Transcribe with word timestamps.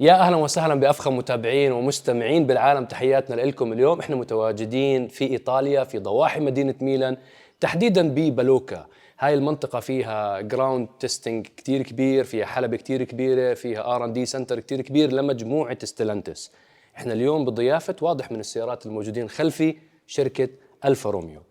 يا 0.00 0.12
أهلا 0.12 0.36
وسهلا 0.36 0.74
بأفخم 0.74 1.16
متابعين 1.16 1.72
ومستمعين 1.72 2.46
بالعالم. 2.46 2.84
تحياتنا 2.84 3.34
لكم 3.34 3.72
اليوم. 3.72 4.00
إحنا 4.00 4.16
متواجدين 4.16 5.08
في 5.08 5.24
إيطاليا 5.24 5.84
في 5.84 5.98
ضواحي 5.98 6.40
مدينة 6.40 6.74
ميلان 6.80 7.16
تحديدا 7.60 8.08
ببالوكا. 8.08 8.86
هاي 9.18 9.34
المنطقة 9.34 9.80
فيها 9.80 10.40
جراوند 10.40 10.88
تيستينج 11.00 11.46
كتير 11.46 11.82
كبير 11.82 12.24
فيها 12.24 12.46
حلبة 12.46 12.76
كتير 12.76 13.04
كبيرة 13.04 13.54
فيها 13.54 13.96
آر 13.96 14.04
ان 14.04 14.12
دي 14.12 14.26
سنتر 14.26 14.60
كتير 14.60 14.80
كبير 14.80 15.12
لمجموعة 15.12 15.84
ستيلانتس. 15.84 16.52
إحنا 16.96 17.12
اليوم 17.12 17.44
بضيافة 17.44 17.96
واضح 18.00 18.32
من 18.32 18.40
السيارات 18.40 18.86
الموجودين 18.86 19.28
خلفي 19.28 19.76
شركة 20.06 20.48
ألفا 20.84 21.10
روميو. 21.10 21.42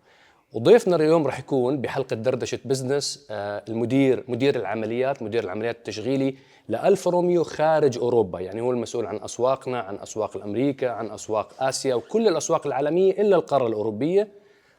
وضيفنا 0.52 0.96
اليوم 0.96 1.26
راح 1.26 1.38
يكون 1.38 1.80
بحلقة 1.80 2.16
دردشة 2.16 2.58
بزنس 2.64 3.26
آه، 3.30 3.64
المدير 3.68 4.24
مدير 4.28 4.56
العمليات 4.56 5.22
مدير 5.22 5.44
العمليات 5.44 5.76
التشغيلي 5.76 6.34
لألفا 6.68 7.10
روميو 7.10 7.44
خارج 7.44 7.98
أوروبا 7.98 8.40
يعني 8.40 8.60
هو 8.60 8.70
المسؤول 8.70 9.06
عن 9.06 9.16
أسواقنا 9.16 9.80
عن 9.80 9.96
أسواق 9.98 10.36
الأمريكا 10.36 10.90
عن 10.90 11.10
أسواق 11.10 11.48
آسيا 11.62 11.94
وكل 11.94 12.28
الأسواق 12.28 12.66
العالمية 12.66 13.12
إلا 13.12 13.36
القارة 13.36 13.66
الأوروبية 13.66 14.28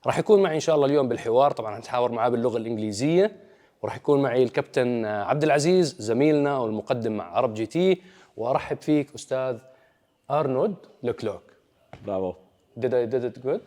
راح 0.06 0.20
يكون 0.20 0.42
معي 0.44 0.56
إن 0.56 0.60
شاء 0.60 0.76
الله 0.76 0.86
اليوم 0.88 1.08
بالحوار 1.08 1.52
طبعا 1.52 1.78
هنتحاور 1.78 2.12
معاه 2.12 2.30
باللغة 2.30 2.58
الإنجليزية 2.58 3.36
وراح 3.82 3.96
يكون 3.96 4.22
معي 4.22 4.44
الكابتن 4.44 5.06
عبد 5.06 5.44
العزيز 5.44 5.96
زميلنا 6.00 6.58
والمقدم 6.58 7.12
مع 7.18 7.38
عرب 7.38 7.54
جي 7.54 7.66
تي 7.66 8.02
وأرحب 8.38 8.78
فيك 8.82 9.08
أستاذ 9.16 9.58
أرنولد 10.32 10.76
لوكلوك 11.04 11.42
Bravo. 12.06 12.36
Did 12.80 12.94
I 12.94 13.06
did 13.14 13.24
it 13.30 13.38
good? 13.48 13.62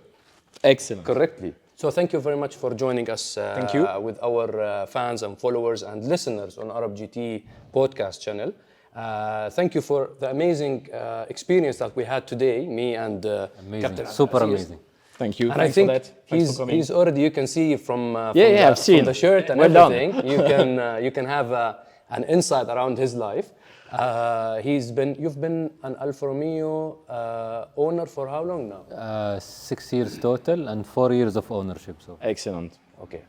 Excellent. 0.64 1.04
correctly. 1.10 1.52
So 1.80 1.90
thank 1.90 2.12
you 2.12 2.20
very 2.20 2.36
much 2.36 2.56
for 2.56 2.74
joining 2.74 3.08
us 3.08 3.38
uh, 3.38 3.54
Thank 3.58 3.72
you. 3.72 3.88
with 4.02 4.18
our 4.22 4.60
uh, 4.60 4.84
fans 4.84 5.22
and 5.22 5.38
followers 5.38 5.82
and 5.82 6.04
listeners 6.06 6.58
on 6.58 6.70
Arab 6.70 6.94
GT 6.94 7.42
podcast 7.72 8.20
channel. 8.20 8.52
Uh, 8.94 9.48
thank 9.48 9.74
you 9.74 9.80
for 9.80 10.10
the 10.20 10.28
amazing 10.30 10.86
uh, 10.92 11.24
experience 11.30 11.78
that 11.78 11.96
we 11.96 12.04
had 12.04 12.26
today, 12.26 12.66
me 12.66 12.96
and 12.96 13.24
uh, 13.24 13.48
Amazing. 13.60 13.80
Captain 13.80 14.06
Super 14.08 14.36
Abdelaziz. 14.42 14.66
amazing. 14.66 14.80
Thank 15.14 15.40
you. 15.40 15.46
And 15.52 15.56
Thanks 15.56 15.72
I 15.72 15.74
think 15.74 15.88
for 15.88 15.98
that. 16.00 16.22
He's, 16.26 16.56
for 16.58 16.68
he's 16.68 16.90
already, 16.90 17.22
you 17.22 17.30
can 17.30 17.46
see 17.46 17.76
from, 17.78 18.14
uh, 18.14 18.32
from, 18.32 18.38
Yeah, 18.42 18.48
yeah, 18.48 18.56
the, 18.56 18.66
I've 18.72 18.78
seen. 18.78 18.98
from 18.98 19.04
the 19.06 19.14
shirt 19.14 19.48
and 19.48 19.58
Well 19.58 19.72
done. 19.72 19.92
everything, 19.94 20.30
you, 20.30 20.36
can, 20.36 20.78
uh, 20.78 20.96
you 20.96 21.10
can 21.10 21.24
have 21.24 21.50
uh, 21.50 21.76
an 22.10 22.24
insight 22.24 22.66
around 22.68 22.98
his 22.98 23.14
life. 23.14 23.52
Uh, 23.92 24.58
he's 24.60 24.92
been, 24.92 25.16
you've 25.18 25.40
been 25.40 25.70
an 25.82 25.96
Alfa 26.00 26.28
Romeo 26.28 26.98
uh, 27.08 27.66
owner 27.76 28.06
for 28.06 28.28
how 28.28 28.42
long 28.42 28.68
now? 28.68 28.82
Uh, 28.96 29.40
six 29.40 29.92
years 29.92 30.16
total 30.18 30.68
and 30.68 30.86
four 30.86 31.12
years 31.12 31.36
of 31.36 31.50
ownership. 31.50 31.96
So 32.00 32.18
Excellent. 32.22 32.78
Okay. 33.02 33.22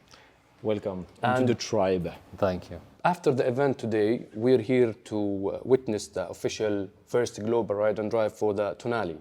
Welcome 0.61 1.07
And- 1.23 1.47
to 1.47 1.53
the 1.53 1.59
tribe. 1.59 2.11
thank 2.37 2.69
you. 2.69 2.79
After 3.03 3.31
the 3.33 3.47
event 3.47 3.79
today, 3.79 4.27
we're 4.35 4.59
here 4.61 4.93
to 5.05 5.17
uh, 5.55 5.59
witness 5.63 6.05
the 6.09 6.29
official 6.29 6.87
first 7.07 7.43
global 7.43 7.73
ride 7.73 7.97
and 7.97 8.11
drive 8.11 8.31
for 8.31 8.53
the 8.53 8.75
Tonale. 8.75 9.17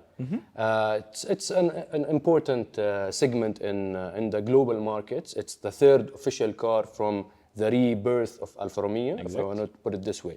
Uh, 0.54 0.98
it's 1.08 1.24
it's 1.24 1.50
an, 1.50 1.70
an 1.92 2.04
important 2.04 2.78
uh, 2.78 3.10
segment 3.10 3.60
in, 3.62 3.96
uh, 3.96 4.12
in 4.18 4.28
the 4.28 4.42
global 4.42 4.78
markets. 4.78 5.32
It's 5.32 5.54
the 5.54 5.70
third 5.72 6.10
official 6.14 6.52
car 6.52 6.82
from 6.84 7.24
the 7.56 7.70
rebirth 7.70 8.38
of 8.42 8.54
Alfa 8.60 8.82
Romeo, 8.82 9.16
if 9.16 9.34
I 9.34 9.42
want 9.42 9.60
to 9.60 9.66
put 9.82 9.94
it 9.94 10.04
this 10.04 10.22
way. 10.22 10.36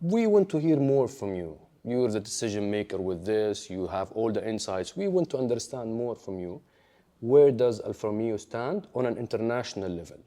We 0.00 0.26
want 0.26 0.48
to 0.50 0.58
hear 0.58 0.76
more 0.78 1.08
from 1.08 1.34
you. 1.34 1.58
You're 1.84 2.10
the 2.10 2.20
decision 2.20 2.70
maker 2.70 2.98
with 2.98 3.24
this, 3.24 3.68
you 3.68 3.86
have 3.86 4.10
all 4.12 4.32
the 4.32 4.46
insights. 4.46 4.96
We 4.96 5.08
want 5.08 5.28
to 5.30 5.38
understand 5.38 5.92
more 5.92 6.14
from 6.14 6.38
you. 6.38 6.62
Where 7.20 7.50
does 7.50 7.80
Alfa 7.82 8.06
Romeo 8.06 8.38
stand 8.38 8.86
on 8.94 9.04
an 9.04 9.18
international 9.18 9.90
level 9.90 10.18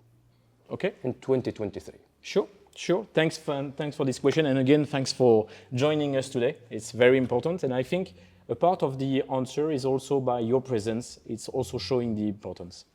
Okay. 0.69 0.93
in 1.03 1.15
2023? 1.15 1.95
Sure. 2.21 2.47
Sure. 2.75 3.07
Thanks 3.13 3.37
for, 3.37 3.71
thanks 3.75 3.95
for 3.95 4.05
this 4.05 4.19
question. 4.19 4.45
And 4.47 4.57
again, 4.59 4.85
thanks 4.85 5.11
for 5.11 5.47
joining 5.73 6.17
us 6.17 6.29
today. 6.29 6.57
It's 6.69 6.91
very 6.91 7.17
important. 7.17 7.63
And 7.63 7.73
I 7.73 7.83
think 7.83 8.13
a 8.49 8.55
part 8.55 8.83
of 8.83 8.97
the 8.99 9.23
answer 9.31 9.71
is 9.71 9.85
also 9.85 10.19
by 10.19 10.39
your 10.39 10.61
presence. 10.61 11.19
It's 11.25 11.49
also 11.49 11.77
showing 11.77 12.15
the 12.15 12.27
importance. 12.27 12.85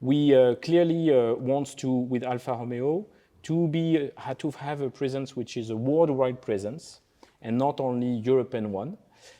We 0.00 0.34
uh, 0.34 0.54
clearly 0.56 1.12
uh, 1.14 1.34
want 1.34 1.76
to, 1.78 1.90
with 1.90 2.24
Alfa 2.24 2.52
Romeo, 2.52 3.06
to 3.42 3.68
be 3.68 4.10
uh, 4.16 4.34
to 4.34 4.50
have 4.52 4.80
a 4.80 4.90
presence 4.90 5.36
which 5.36 5.56
is 5.56 5.70
a 5.70 5.76
worldwide 5.76 6.40
presence 6.40 7.00
and 7.40 7.58
not 7.58 7.80
only 7.80 8.06
European 8.06 8.72
one. 8.72 8.96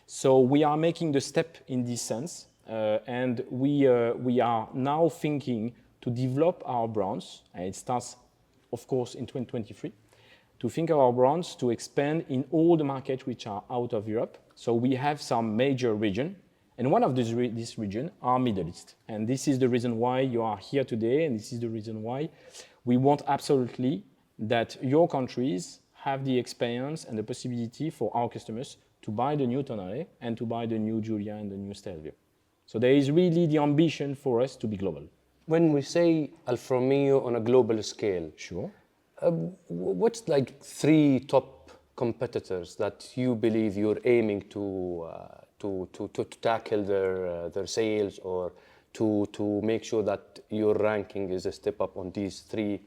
So 0.06 0.40
we 0.40 0.64
are 0.64 0.76
making 0.76 1.12
the 1.12 1.20
step 1.20 1.56
in 1.68 1.84
this 1.84 2.02
sense, 2.02 2.46
uh, 2.68 2.98
and 3.06 3.44
we 3.50 3.86
uh, 3.86 4.14
we 4.14 4.40
are 4.40 4.68
now 4.74 5.08
thinking 5.08 5.74
to 6.02 6.10
develop 6.10 6.62
our 6.66 6.88
brands, 6.88 7.42
and 7.54 7.64
it 7.64 7.76
starts, 7.76 8.16
of 8.72 8.86
course, 8.86 9.14
in 9.14 9.24
2023, 9.26 9.92
to 10.58 10.68
think 10.68 10.90
of 10.90 10.98
our 10.98 11.12
brands 11.12 11.54
to 11.56 11.70
expand 11.70 12.24
in 12.28 12.44
all 12.50 12.76
the 12.76 12.84
markets 12.84 13.24
which 13.24 13.46
are 13.46 13.62
out 13.70 13.92
of 13.92 14.08
Europe. 14.08 14.36
So 14.54 14.74
we 14.74 14.94
have 14.96 15.22
some 15.22 15.56
major 15.56 15.94
region, 15.94 16.36
and 16.76 16.90
one 16.90 17.04
of 17.04 17.14
these 17.14 17.32
re- 17.34 17.48
this 17.50 17.78
region 17.78 18.10
are 18.20 18.38
Middle 18.38 18.68
East, 18.68 18.96
and 19.08 19.28
this 19.28 19.48
is 19.48 19.58
the 19.58 19.68
reason 19.68 19.98
why 19.98 20.20
you 20.20 20.42
are 20.42 20.58
here 20.58 20.84
today, 20.84 21.24
and 21.24 21.38
this 21.38 21.52
is 21.52 21.60
the 21.60 21.68
reason 21.68 22.02
why 22.02 22.30
we 22.84 22.96
want 22.96 23.22
absolutely 23.28 24.04
that 24.38 24.76
your 24.82 25.08
countries 25.08 25.80
have 25.94 26.24
the 26.24 26.36
experience 26.36 27.04
and 27.04 27.16
the 27.16 27.22
possibility 27.22 27.90
for 27.90 28.10
our 28.16 28.28
customers 28.28 28.76
to 29.02 29.10
buy 29.10 29.36
the 29.36 29.46
new 29.46 29.62
Tonale 29.62 30.06
and 30.20 30.36
to 30.36 30.46
buy 30.46 30.66
the 30.66 30.78
new 30.78 31.00
Giulia 31.00 31.34
and 31.34 31.50
the 31.50 31.56
new 31.56 31.74
Stelvio. 31.74 32.12
So 32.66 32.78
there 32.78 32.92
is 32.92 33.10
really 33.10 33.46
the 33.46 33.58
ambition 33.58 34.14
for 34.14 34.40
us 34.40 34.56
to 34.56 34.66
be 34.66 34.76
global. 34.76 35.04
When 35.46 35.72
we 35.72 35.82
say 35.82 36.30
Alfa 36.46 36.74
Romeo 36.74 37.24
on 37.24 37.36
a 37.36 37.40
global 37.40 37.82
scale, 37.82 38.30
Sure. 38.36 38.70
uh, 39.20 39.30
what's 39.68 40.28
like 40.28 40.60
three 40.62 41.20
top 41.20 41.70
competitors 41.96 42.76
that 42.76 43.10
you 43.16 43.34
believe 43.34 43.76
you're 43.76 44.00
aiming 44.04 44.42
to 44.50 45.08
uh, 45.12 45.28
to, 45.58 45.88
to, 45.92 46.08
to, 46.08 46.24
to 46.24 46.38
tackle 46.38 46.82
their 46.82 47.26
uh, 47.26 47.48
their 47.50 47.66
sales 47.66 48.18
or 48.20 48.52
to 48.94 49.26
to 49.32 49.60
make 49.62 49.84
sure 49.84 50.02
that 50.02 50.40
your 50.50 50.74
ranking 50.74 51.30
is 51.30 51.46
a 51.46 51.52
step 51.52 51.80
up 51.80 51.96
on 51.96 52.10
these 52.12 52.40
three 52.40 52.80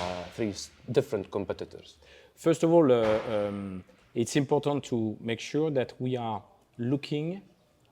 uh, 0.00 0.24
three 0.34 0.54
different 0.92 1.30
competitors? 1.30 1.96
First 2.34 2.62
of 2.62 2.72
all, 2.72 2.92
uh, 2.92 3.18
um, 3.30 3.84
it's 4.14 4.36
important 4.36 4.84
to 4.84 5.16
make 5.20 5.40
sure 5.40 5.70
that 5.70 5.92
we 5.98 6.16
are 6.16 6.42
looking, 6.78 7.42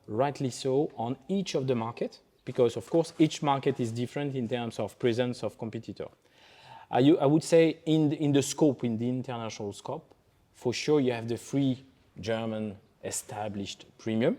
rightly 0.07 0.51
so, 0.51 0.91
on 0.97 1.17
each 1.29 1.55
of 1.55 1.67
the 1.67 1.75
market, 1.75 2.21
because 2.45 2.77
of 2.77 2.89
course 2.89 3.13
each 3.19 3.43
market 3.43 3.81
is 3.81 3.91
different 3.91 4.35
in 4.35 4.49
terms 4.49 4.79
of 4.79 4.99
presence 4.99 5.43
of 5.43 5.59
competitor. 5.59 6.09
I, 6.91 7.01
I 7.21 7.27
would 7.27 7.43
say 7.43 7.79
in 7.87 8.11
the, 8.11 8.17
in 8.23 8.33
the 8.33 8.43
scope, 8.43 8.85
in 8.85 8.99
the 8.99 9.09
international 9.09 9.73
scope, 9.73 10.15
for 10.55 10.73
sure 10.73 11.01
you 11.01 11.13
have 11.13 11.29
the 11.29 11.37
free 11.37 11.85
German 12.21 12.77
established 13.03 13.87
premium. 13.99 14.37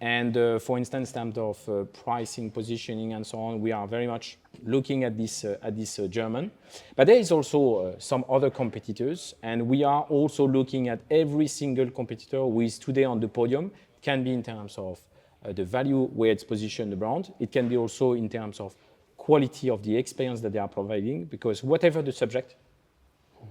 And 0.00 0.36
uh, 0.36 0.58
for 0.58 0.76
instance, 0.76 1.10
in 1.12 1.14
terms 1.14 1.38
of 1.38 1.68
uh, 1.68 1.84
pricing, 1.84 2.50
positioning, 2.50 3.12
and 3.14 3.26
so 3.26 3.38
on, 3.38 3.60
we 3.60 3.72
are 3.72 3.86
very 3.86 4.06
much 4.06 4.38
looking 4.64 5.04
at 5.04 5.16
this 5.16 5.44
uh, 5.44 5.56
at 5.62 5.76
this 5.76 5.98
uh, 5.98 6.06
German. 6.08 6.50
But 6.96 7.06
there 7.06 7.16
is 7.16 7.30
also 7.30 7.76
uh, 7.76 7.98
some 7.98 8.24
other 8.28 8.50
competitors, 8.50 9.34
and 9.42 9.66
we 9.66 9.84
are 9.84 10.02
also 10.02 10.46
looking 10.46 10.88
at 10.88 11.00
every 11.10 11.46
single 11.46 11.90
competitor 11.90 12.38
who 12.38 12.60
is 12.60 12.78
today 12.78 13.04
on 13.04 13.20
the 13.20 13.28
podium. 13.28 13.66
It 13.66 14.02
can 14.02 14.24
be 14.24 14.32
in 14.32 14.42
terms 14.42 14.76
of 14.78 15.00
uh, 15.44 15.52
the 15.52 15.64
value 15.64 16.06
where 16.06 16.32
it's 16.32 16.44
positioned 16.44 16.90
the 16.92 16.96
brand. 16.96 17.32
It 17.38 17.52
can 17.52 17.68
be 17.68 17.76
also 17.76 18.12
in 18.14 18.28
terms 18.28 18.60
of 18.60 18.74
quality 19.16 19.70
of 19.70 19.82
the 19.82 19.96
experience 19.96 20.40
that 20.40 20.52
they 20.52 20.58
are 20.58 20.68
providing. 20.68 21.24
Because 21.26 21.62
whatever 21.62 22.02
the 22.02 22.12
subject, 22.12 22.56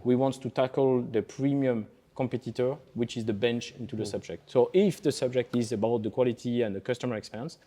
we 0.04 0.16
want 0.16 0.42
to 0.42 0.50
tackle 0.50 1.02
the 1.02 1.22
premium 1.22 1.88
competitor, 2.16 2.76
which 2.94 3.18
is 3.18 3.26
the 3.26 3.34
bench 3.34 3.74
into 3.80 3.96
the 3.96 4.04
mm. 4.04 4.08
subject. 4.08 4.50
So 4.50 4.70
if 4.74 5.02
the 5.02 5.12
subject 5.12 5.56
is 5.56 5.72
about 5.72 6.04
the 6.04 6.10
quality 6.10 6.62
and 6.62 6.76
the 6.76 6.82
customer 6.82 7.16
experience, 7.16 7.58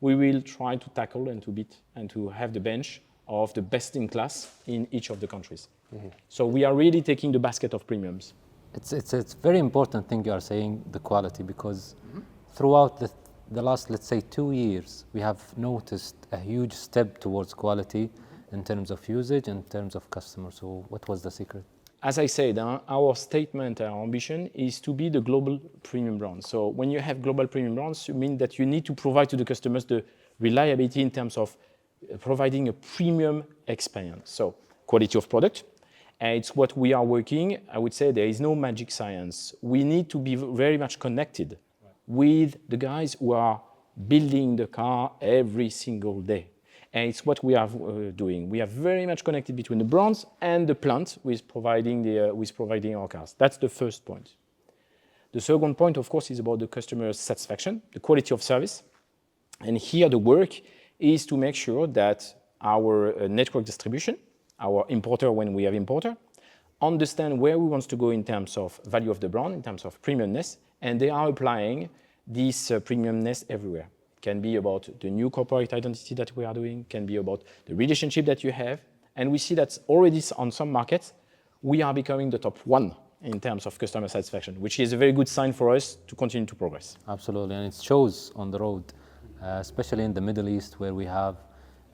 we 0.00 0.14
will 0.14 0.42
try 0.42 0.76
to 0.76 0.90
tackle 0.90 1.28
and 1.28 1.42
to 1.42 1.50
beat 1.50 1.76
and 1.94 2.08
to 2.10 2.28
have 2.28 2.52
the 2.52 2.60
bench 2.60 3.02
of 3.28 3.52
the 3.54 3.62
best 3.62 3.96
in 3.96 4.08
class 4.08 4.52
in 4.66 4.86
each 4.90 5.10
of 5.10 5.20
the 5.20 5.26
countries. 5.26 5.68
Mm-hmm. 5.94 6.08
So 6.28 6.46
we 6.46 6.64
are 6.64 6.74
really 6.74 7.02
taking 7.02 7.32
the 7.32 7.38
basket 7.38 7.74
of 7.74 7.86
premiums. 7.86 8.34
It's, 8.74 8.92
it's, 8.92 9.14
it's 9.14 9.34
very 9.34 9.58
important 9.58 10.08
thing 10.08 10.24
you 10.24 10.32
are 10.32 10.40
saying, 10.40 10.84
the 10.92 10.98
quality, 10.98 11.42
because 11.42 11.96
mm-hmm. 12.08 12.20
throughout 12.52 13.00
the, 13.00 13.10
the 13.50 13.62
last, 13.62 13.90
let's 13.90 14.06
say, 14.06 14.20
two 14.20 14.52
years, 14.52 15.06
we 15.12 15.20
have 15.20 15.40
noticed 15.56 16.16
a 16.32 16.38
huge 16.38 16.72
step 16.72 17.18
towards 17.18 17.54
quality 17.54 18.08
mm-hmm. 18.08 18.54
in 18.54 18.64
terms 18.64 18.90
of 18.90 19.08
usage, 19.08 19.48
in 19.48 19.62
terms 19.64 19.94
of 19.94 20.08
customers. 20.10 20.56
So 20.60 20.84
what 20.88 21.08
was 21.08 21.22
the 21.22 21.30
secret? 21.30 21.64
As 22.02 22.18
I 22.18 22.26
said, 22.26 22.58
uh, 22.58 22.80
our 22.88 23.16
statement, 23.16 23.80
our 23.80 24.02
ambition 24.02 24.50
is 24.54 24.80
to 24.80 24.92
be 24.92 25.08
the 25.08 25.20
global 25.20 25.58
premium 25.82 26.18
brand. 26.18 26.44
So 26.44 26.68
when 26.68 26.90
you 26.90 27.00
have 27.00 27.22
global 27.22 27.46
premium 27.46 27.74
brands, 27.74 28.06
you 28.06 28.14
mean 28.14 28.36
that 28.38 28.58
you 28.58 28.66
need 28.66 28.84
to 28.84 28.94
provide 28.94 29.28
to 29.30 29.36
the 29.36 29.44
customers 29.44 29.84
the 29.84 30.04
reliability 30.38 31.00
in 31.00 31.10
terms 31.10 31.36
of 31.36 31.56
uh, 32.12 32.16
providing 32.18 32.68
a 32.68 32.72
premium 32.72 33.44
experience. 33.66 34.30
So 34.30 34.54
quality 34.86 35.18
of 35.18 35.28
product, 35.28 35.64
and 36.20 36.36
it's 36.36 36.54
what 36.54 36.76
we 36.76 36.92
are 36.92 37.04
working. 37.04 37.58
I 37.72 37.78
would 37.78 37.94
say 37.94 38.12
there 38.12 38.26
is 38.26 38.40
no 38.40 38.54
magic 38.54 38.90
science. 38.90 39.54
We 39.62 39.82
need 39.82 40.08
to 40.10 40.18
be 40.18 40.34
very 40.36 40.78
much 40.78 40.98
connected 40.98 41.58
with 42.06 42.56
the 42.68 42.76
guys 42.76 43.16
who 43.18 43.32
are 43.32 43.60
building 44.06 44.56
the 44.56 44.66
car 44.66 45.12
every 45.20 45.70
single 45.70 46.20
day. 46.20 46.50
And 46.92 47.08
it's 47.08 47.26
what 47.26 47.42
we 47.44 47.54
are 47.54 47.66
uh, 47.66 48.10
doing. 48.14 48.48
We 48.48 48.60
are 48.60 48.66
very 48.66 49.06
much 49.06 49.24
connected 49.24 49.56
between 49.56 49.78
the 49.78 49.84
brands 49.84 50.26
and 50.40 50.66
the 50.66 50.74
plant 50.74 51.18
with 51.24 51.46
providing, 51.46 52.02
the, 52.02 52.30
uh, 52.30 52.34
with 52.34 52.54
providing 52.56 52.96
our 52.96 53.08
cars. 53.08 53.34
That's 53.36 53.58
the 53.58 53.68
first 53.68 54.04
point. 54.04 54.34
The 55.32 55.40
second 55.40 55.74
point, 55.76 55.96
of 55.96 56.08
course, 56.08 56.30
is 56.30 56.38
about 56.38 56.60
the 56.60 56.66
customer 56.66 57.12
satisfaction, 57.12 57.82
the 57.92 58.00
quality 58.00 58.32
of 58.32 58.42
service. 58.42 58.82
And 59.60 59.76
here 59.76 60.08
the 60.08 60.18
work 60.18 60.60
is 60.98 61.26
to 61.26 61.36
make 61.36 61.54
sure 61.54 61.86
that 61.88 62.34
our 62.62 63.22
uh, 63.22 63.26
network 63.28 63.64
distribution, 63.64 64.16
our 64.58 64.86
importer 64.88 65.30
when 65.30 65.52
we 65.52 65.64
have 65.64 65.74
importer, 65.74 66.16
understand 66.80 67.38
where 67.38 67.58
we 67.58 67.66
want 67.66 67.88
to 67.88 67.96
go 67.96 68.10
in 68.10 68.24
terms 68.24 68.56
of 68.56 68.80
value 68.86 69.10
of 69.10 69.20
the 69.20 69.28
brand, 69.28 69.54
in 69.54 69.62
terms 69.62 69.84
of 69.84 70.00
premiumness, 70.02 70.56
and 70.82 71.00
they 71.00 71.10
are 71.10 71.28
applying 71.28 71.88
this 72.26 72.70
uh, 72.70 72.80
premiumness 72.80 73.44
everywhere. 73.48 73.88
Can 74.22 74.40
be 74.40 74.56
about 74.56 74.88
the 75.00 75.10
new 75.10 75.30
corporate 75.30 75.72
identity 75.72 76.14
that 76.14 76.34
we 76.36 76.44
are 76.44 76.54
doing, 76.54 76.86
can 76.88 77.06
be 77.06 77.16
about 77.16 77.42
the 77.66 77.74
relationship 77.74 78.26
that 78.26 78.42
you 78.42 78.52
have, 78.52 78.80
and 79.14 79.30
we 79.30 79.38
see 79.38 79.54
that 79.54 79.78
already 79.88 80.22
on 80.36 80.50
some 80.50 80.72
markets, 80.72 81.12
we 81.62 81.82
are 81.82 81.94
becoming 81.94 82.30
the 82.30 82.38
top 82.38 82.58
one 82.64 82.94
in 83.22 83.40
terms 83.40 83.66
of 83.66 83.78
customer 83.78 84.08
satisfaction, 84.08 84.60
which 84.60 84.78
is 84.80 84.92
a 84.92 84.96
very 84.96 85.12
good 85.12 85.28
sign 85.28 85.52
for 85.52 85.74
us 85.74 85.98
to 86.06 86.14
continue 86.14 86.46
to 86.46 86.54
progress. 86.54 86.96
Absolutely, 87.08 87.54
and 87.54 87.66
it 87.66 87.74
shows 87.74 88.32
on 88.36 88.50
the 88.50 88.58
road, 88.58 88.84
uh, 89.42 89.58
especially 89.60 90.04
in 90.04 90.12
the 90.12 90.20
Middle 90.20 90.48
East, 90.48 90.80
where 90.80 90.94
we 90.94 91.06
have 91.06 91.36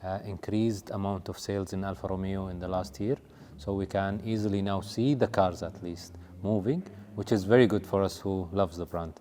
uh, 0.02 0.18
increased 0.24 0.90
amount 0.90 1.28
of 1.28 1.38
sales 1.38 1.72
in 1.72 1.84
Alfa 1.84 2.08
Romeo 2.08 2.48
in 2.48 2.58
the 2.58 2.68
last 2.68 3.00
year. 3.00 3.16
So 3.56 3.74
we 3.74 3.86
can 3.86 4.20
easily 4.24 4.62
now 4.62 4.80
see 4.80 5.14
the 5.14 5.28
cars 5.28 5.62
at 5.62 5.82
least 5.82 6.16
moving, 6.42 6.82
which 7.14 7.30
is 7.30 7.44
very 7.44 7.66
good 7.66 7.86
for 7.86 8.02
us 8.02 8.18
who 8.18 8.48
loves 8.52 8.76
the 8.76 8.86
brand. 8.86 9.14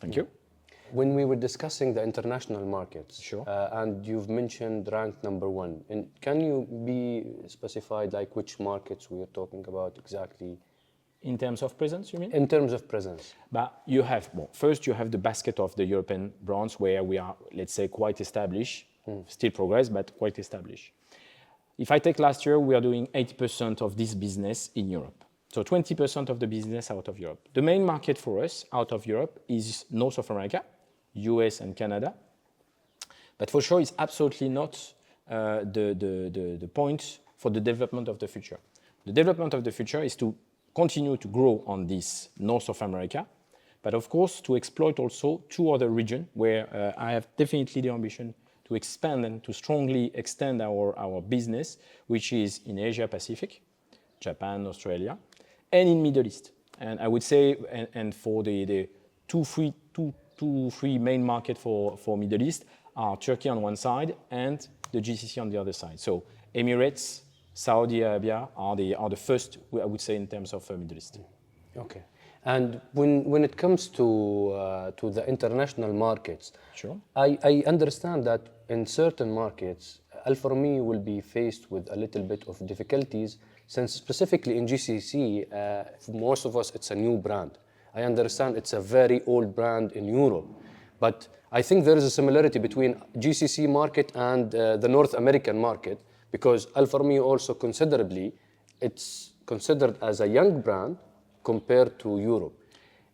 Thank 0.00 0.16
you. 0.16 0.26
When 0.92 1.14
we 1.14 1.24
were 1.24 1.36
discussing 1.36 1.94
the 1.94 2.02
international 2.02 2.64
markets, 2.64 3.20
Sure. 3.20 3.44
uh, 3.48 3.80
and 3.82 4.04
you've 4.06 4.28
mentioned 4.28 4.88
ranked 4.92 5.22
number 5.24 5.48
one, 5.50 5.84
and 5.88 6.08
can 6.20 6.40
you 6.40 6.66
be 6.84 7.24
specified 7.48 8.12
like 8.12 8.36
which 8.36 8.58
markets 8.60 9.10
we 9.10 9.20
are 9.22 9.30
talking 9.32 9.64
about 9.68 9.98
exactly 9.98 10.58
In 11.22 11.36
terms 11.38 11.62
of 11.62 11.76
presence, 11.76 12.12
you 12.12 12.18
mean? 12.20 12.30
in 12.32 12.46
terms 12.46 12.72
of 12.72 12.86
presence? 12.88 13.34
But 13.50 13.72
you 13.86 14.02
have, 14.02 14.30
well, 14.34 14.48
first 14.52 14.86
you 14.86 14.92
have 14.94 15.10
the 15.10 15.18
basket 15.18 15.58
of 15.58 15.74
the 15.74 15.84
European 15.84 16.32
brands 16.42 16.78
where 16.78 17.02
we 17.02 17.18
are, 17.18 17.34
let's 17.52 17.72
say, 17.74 17.88
quite 17.88 18.20
established, 18.20 18.86
still 19.26 19.50
progress, 19.50 19.88
but 19.88 20.16
quite 20.18 20.38
established. 20.38 20.92
If 21.78 21.90
I 21.90 21.98
take 21.98 22.18
last 22.18 22.46
year, 22.46 22.58
we 22.58 22.74
are 22.74 22.80
doing 22.80 23.06
80% 23.14 23.82
of 23.82 23.96
this 23.96 24.14
business 24.14 24.70
in 24.74 24.88
Europe. 24.90 25.24
So 25.52 25.62
20% 25.62 26.28
of 26.28 26.38
the 26.38 26.46
business 26.46 26.90
out 26.90 27.08
of 27.08 27.18
Europe. 27.18 27.48
The 27.54 27.62
main 27.62 27.84
market 27.84 28.18
for 28.18 28.42
us 28.44 28.64
out 28.72 28.92
of 28.92 29.06
Europe 29.06 29.40
is 29.48 29.84
North 29.90 30.18
of 30.18 30.30
America, 30.30 30.62
US 31.16 31.60
and 31.60 31.74
Canada. 31.74 32.14
But 33.38 33.50
for 33.50 33.60
sure, 33.60 33.80
it's 33.80 33.92
absolutely 33.98 34.48
not 34.48 34.94
uh, 35.28 35.60
the, 35.60 35.94
the, 35.98 36.30
the, 36.32 36.56
the 36.60 36.68
point 36.68 37.18
for 37.36 37.50
the 37.50 37.60
development 37.60 38.08
of 38.08 38.18
the 38.18 38.28
future. 38.28 38.58
The 39.04 39.12
development 39.12 39.54
of 39.54 39.64
the 39.64 39.72
future 39.72 40.02
is 40.02 40.16
to 40.16 40.34
continue 40.74 41.16
to 41.16 41.28
grow 41.28 41.62
on 41.66 41.86
this 41.86 42.28
North 42.38 42.68
of 42.68 42.80
America, 42.82 43.26
but 43.82 43.94
of 43.94 44.08
course 44.08 44.40
to 44.42 44.56
exploit 44.56 44.98
also 44.98 45.42
two 45.48 45.70
other 45.72 45.88
regions 45.88 46.26
where 46.34 46.68
uh, 46.74 47.00
I 47.00 47.12
have 47.12 47.28
definitely 47.36 47.82
the 47.82 47.90
ambition 47.90 48.34
to 48.66 48.74
expand 48.74 49.24
and 49.24 49.42
to 49.44 49.52
strongly 49.52 50.10
extend 50.14 50.60
our, 50.60 50.98
our 50.98 51.20
business, 51.20 51.78
which 52.08 52.32
is 52.32 52.60
in 52.66 52.78
Asia 52.78 53.06
Pacific, 53.06 53.62
Japan, 54.18 54.66
Australia, 54.66 55.16
and 55.70 55.88
in 55.88 56.02
Middle 56.02 56.26
East. 56.26 56.50
And 56.80 57.00
I 57.00 57.08
would 57.08 57.22
say, 57.22 57.56
and, 57.70 57.88
and 57.94 58.14
for 58.14 58.42
the, 58.42 58.64
the 58.64 58.88
two, 59.28 59.44
three, 59.44 59.72
two, 59.94 60.12
two, 60.36 60.70
three 60.70 60.98
main 60.98 61.24
market 61.24 61.58
for, 61.58 61.96
for 61.96 62.16
Middle 62.16 62.42
East 62.42 62.64
are 62.96 63.16
Turkey 63.16 63.48
on 63.48 63.62
one 63.62 63.76
side 63.76 64.14
and 64.30 64.66
the 64.92 65.00
GCC 65.00 65.40
on 65.40 65.50
the 65.50 65.58
other 65.58 65.72
side. 65.72 66.00
So 66.00 66.24
Emirates, 66.54 67.20
Saudi 67.54 68.02
Arabia 68.02 68.48
are 68.56 68.76
the, 68.76 68.94
are 68.94 69.08
the 69.08 69.16
first, 69.16 69.58
I 69.72 69.84
would 69.84 70.00
say, 70.00 70.16
in 70.16 70.26
terms 70.26 70.52
of 70.52 70.70
uh, 70.70 70.74
Middle 70.74 70.96
East. 70.96 71.18
Okay. 71.76 72.02
And 72.44 72.80
when, 72.92 73.24
when 73.24 73.44
it 73.44 73.56
comes 73.56 73.88
to, 73.88 74.52
uh, 74.52 74.90
to 74.92 75.10
the 75.10 75.26
international 75.28 75.92
markets, 75.92 76.52
Sure. 76.74 76.96
I, 77.16 77.38
I 77.42 77.64
understand 77.66 78.24
that 78.24 78.42
in 78.68 78.86
certain 78.86 79.32
markets, 79.32 80.00
Alfa 80.26 80.48
Romeo 80.48 80.82
will 80.82 81.00
be 81.00 81.20
faced 81.20 81.70
with 81.70 81.88
a 81.90 81.96
little 81.96 82.22
bit 82.22 82.44
of 82.48 82.64
difficulties 82.66 83.38
since 83.66 83.94
specifically 83.94 84.58
in 84.58 84.66
GCC, 84.66 85.52
uh, 85.52 85.84
for 85.98 86.12
most 86.12 86.44
of 86.44 86.56
us, 86.56 86.72
it's 86.74 86.90
a 86.90 86.94
new 86.94 87.16
brand. 87.18 87.58
I 87.96 88.02
understand 88.02 88.56
it's 88.56 88.74
a 88.74 88.80
very 88.80 89.22
old 89.26 89.56
brand 89.56 89.92
in 89.92 90.06
Europe, 90.06 90.46
but 91.00 91.28
I 91.50 91.62
think 91.62 91.86
there 91.86 91.96
is 91.96 92.04
a 92.04 92.10
similarity 92.10 92.58
between 92.58 93.00
GCC 93.16 93.68
market 93.68 94.12
and 94.14 94.54
uh, 94.54 94.76
the 94.76 94.88
North 94.88 95.14
American 95.14 95.58
market 95.58 95.98
because 96.30 96.66
Alfa 96.76 96.98
Romeo 96.98 97.22
also 97.22 97.54
considerably, 97.54 98.34
it's 98.82 99.32
considered 99.46 99.96
as 100.02 100.20
a 100.20 100.26
young 100.26 100.60
brand 100.60 100.98
compared 101.42 101.98
to 102.00 102.18
Europe. 102.18 102.52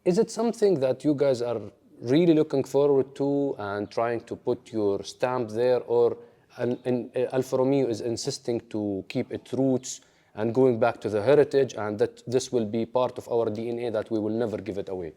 Is 0.05 0.19
it 0.19 0.31
something 0.31 0.81
that 0.81 1.05
you 1.05 1.15
guys 1.15 1.43
are 1.43 1.61
really 2.01 2.35
looking 2.35 2.65
forward 2.65 3.15
to 3.15 3.55
and 3.59 3.89
trying 3.89 4.23
to 4.23 4.35
put 4.35 4.73
your 4.73 5.05
stamp 5.05 5.51
there, 5.51 5.81
or 5.83 6.17
and, 6.59 6.79
and 6.85 7.11
Alfa 7.33 7.59
Romeo 7.59 7.87
is 7.87 8.01
insisting 8.01 8.61
to 8.71 9.05
keep 9.09 9.33
its 9.33 9.53
roots 9.53 10.01
and 10.35 10.55
going 10.55 10.79
back 10.81 11.01
to 11.03 11.09
the 11.09 11.23
heritage, 11.23 11.75
and 11.75 11.99
that 11.99 12.23
this 12.27 12.51
will 12.53 12.65
be 12.65 12.87
part 12.87 13.19
of 13.19 13.29
our 13.29 13.47
DNA 13.47 13.93
that 13.93 14.11
we 14.11 14.19
will 14.19 14.37
never 14.37 14.57
give 14.59 14.79
it 14.79 14.89
away? 14.89 15.13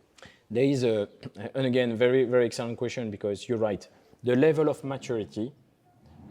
There 0.52 0.64
is 0.64 0.84
a, 0.84 1.08
and 1.56 1.66
again, 1.66 1.98
very, 1.98 2.26
very 2.26 2.46
excellent 2.46 2.78
question 2.78 3.10
because 3.10 3.48
you're 3.48 3.58
right. 3.58 3.88
The 4.24 4.36
level 4.36 4.70
of 4.70 4.84
maturity 4.84 5.52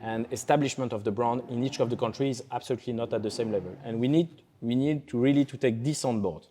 and 0.02 0.26
establishment 0.30 0.92
of 0.92 1.04
the 1.04 1.10
brand 1.10 1.42
in 1.48 1.64
each 1.64 1.80
of 1.80 1.90
the 1.90 1.96
countries 1.96 2.40
is 2.40 2.46
absolutely 2.52 2.92
not 2.92 3.12
at 3.12 3.22
the 3.22 3.30
same 3.30 3.50
level. 3.50 3.76
And 3.84 3.98
we 3.98 4.08
need, 4.08 4.42
we 4.60 4.74
need 4.74 5.08
to 5.08 5.18
really 5.18 5.44
to 5.46 5.56
take 5.56 5.82
this 5.82 6.04
on 6.04 6.20
board. 6.20 6.46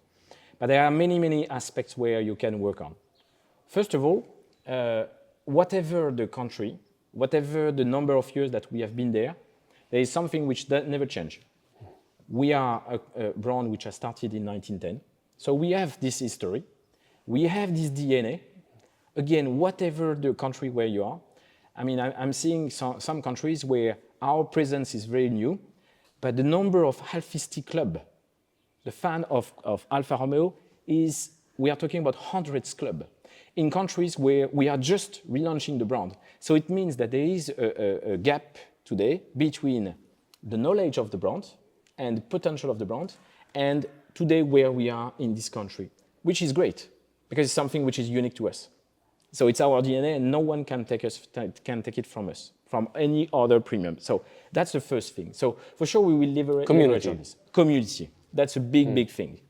But 0.60 0.68
there 0.68 0.84
are 0.84 0.92
many, 0.92 1.20
many 1.20 1.50
aspects 1.50 1.98
where 1.98 2.22
you 2.22 2.36
can 2.36 2.60
work 2.60 2.82
on. 2.82 2.96
First 3.68 3.94
of 3.94 4.04
all, 4.04 4.26
uh, 4.68 5.06
whatever 5.46 6.12
the 6.12 6.28
country, 6.28 6.80
whatever 7.12 7.72
the 7.72 7.86
number 7.86 8.16
of 8.16 8.36
years 8.36 8.52
that 8.52 8.72
we 8.72 8.82
have 8.82 8.96
been 8.96 9.12
there, 9.12 9.36
there 9.92 10.00
is 10.00 10.12
something 10.12 10.48
which 10.48 10.70
never 10.70 11.06
change. 11.06 11.42
We 12.28 12.54
are 12.54 12.82
a, 12.90 13.28
a 13.28 13.34
brand 13.34 13.70
which 13.70 13.84
has 13.84 13.96
started 13.96 14.34
in 14.34 14.46
1910, 14.46 15.02
so 15.38 15.54
we 15.54 15.72
have 15.72 16.00
this 16.00 16.20
history, 16.20 16.64
we 17.26 17.44
have 17.44 17.76
this 17.76 17.90
DNA. 17.90 18.42
Again, 19.16 19.58
whatever 19.58 20.16
the 20.16 20.34
country 20.34 20.70
where 20.70 20.88
you 20.88 21.04
are, 21.04 21.20
I 21.76 21.84
mean, 21.84 22.00
I, 22.00 22.12
I'm 22.14 22.34
seeing 22.34 22.70
some, 22.70 23.00
some 23.00 23.22
countries 23.22 23.64
where 23.64 23.98
our 24.22 24.44
presence 24.44 24.96
is 24.96 25.06
very 25.06 25.30
new, 25.30 25.60
but 26.22 26.36
the 26.36 26.44
number 26.44 26.86
of 26.86 26.98
Alfisti 27.12 27.66
club, 27.66 28.02
the 28.84 28.92
fan 28.92 29.24
of, 29.26 29.54
of 29.64 29.86
Alfa 29.92 30.18
Romeo, 30.20 30.56
is 30.88 31.32
we 31.58 31.70
are 31.70 31.76
talking 31.76 32.00
about 32.00 32.16
hundreds 32.16 32.74
club 32.74 33.06
in 33.56 33.70
countries 33.70 34.18
where 34.18 34.48
we 34.48 34.68
are 34.68 34.78
just 34.78 35.22
relaunching 35.32 35.78
the 35.78 35.86
brand. 35.86 36.16
So 36.40 36.56
it 36.56 36.70
means 36.70 36.98
that 36.98 37.12
there 37.12 37.26
is 37.26 37.50
a, 37.50 38.10
a, 38.10 38.14
a 38.14 38.18
gap 38.18 38.58
today 38.84 39.22
between 39.38 39.94
the 40.42 40.58
knowledge 40.58 40.98
of 40.98 41.12
the 41.12 41.18
brand 41.18 41.46
and 41.98 42.18
the 42.18 42.22
potential 42.22 42.70
of 42.70 42.80
the 42.80 42.86
brand 42.86 43.16
and 43.56 43.86
today 44.14 44.42
where 44.42 44.72
we 44.72 44.90
are 44.90 45.14
in 45.20 45.36
this 45.36 45.50
country, 45.50 45.90
which 46.24 46.42
is 46.42 46.52
great 46.52 46.90
because 47.30 47.46
it's 47.46 47.54
something 47.54 47.86
which 47.86 48.00
is 48.00 48.10
unique 48.10 48.36
to 48.36 48.48
us. 48.48 48.70
So 49.32 49.48
it's 49.48 49.62
our 49.62 49.82
DNA, 49.82 50.18
and 50.18 50.30
no 50.30 50.40
one 50.40 50.64
can 50.64 50.86
take 50.86 51.04
us 51.04 51.28
can 51.64 51.82
take 51.82 51.98
it 51.98 52.06
from 52.06 52.30
us 52.30 52.52
from 52.74 52.88
any 52.96 53.30
other 53.32 53.60
premium. 53.60 53.98
So 54.00 54.24
that's 54.52 54.72
the 54.72 54.82
first 54.82 55.16
thing. 55.16 55.32
So 55.34 55.58
for 55.78 55.86
sure 55.86 56.02
we 56.02 56.16
will 56.16 56.30
leverage 56.30 56.66
Community. 56.66 57.10
leverage. 57.10 57.36
Community. 57.52 58.10
That's 58.34 58.56
a 58.56 58.60
big, 58.60 58.96
big 58.96 59.10
hmm. 59.10 59.16
thing. 59.16 59.42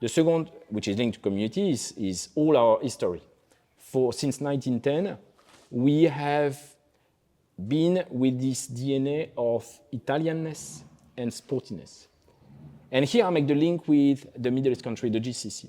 The 0.00 0.08
second, 0.08 0.50
which 0.68 0.86
is 0.86 0.96
linked 0.96 1.16
to 1.16 1.20
community, 1.20 1.70
is, 1.70 1.92
is 1.96 2.28
all 2.36 2.56
our 2.56 2.80
history. 2.80 3.20
For 3.78 4.12
since 4.12 4.40
1910, 4.40 5.18
we 5.72 6.04
have 6.04 6.56
been 7.66 8.04
with 8.10 8.40
this 8.40 8.68
DNA 8.68 9.30
of 9.36 9.66
Italianness 9.92 10.84
and 11.18 11.30
sportiness. 11.30 12.06
And 12.90 13.04
here 13.04 13.24
I 13.26 13.30
make 13.30 13.46
the 13.46 13.54
link 13.54 13.86
with 13.86 14.26
the 14.42 14.50
Middle 14.50 14.72
East 14.72 14.82
country, 14.82 15.10
the 15.10 15.20
GCC. 15.20 15.68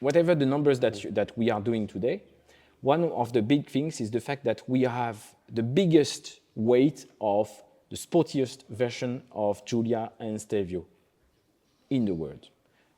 Whatever 0.00 0.34
the 0.34 0.46
numbers 0.46 0.80
that, 0.80 1.04
you- 1.04 1.10
that 1.10 1.36
we 1.36 1.50
are 1.50 1.60
doing 1.60 1.86
today, 1.86 2.22
one 2.80 3.04
of 3.12 3.32
the 3.34 3.42
big 3.42 3.68
things 3.68 4.00
is 4.00 4.10
the 4.10 4.20
fact 4.20 4.44
that 4.44 4.66
we 4.66 4.82
have 4.82 5.34
the 5.52 5.62
biggest 5.62 6.40
weight 6.54 7.04
of 7.20 7.50
the 7.90 7.96
sportiest 7.96 8.66
version 8.68 9.22
of 9.32 9.62
Giulia 9.66 10.12
and 10.18 10.40
Stelvio 10.40 10.86
in 11.90 12.04
the 12.06 12.14
world. 12.14 12.48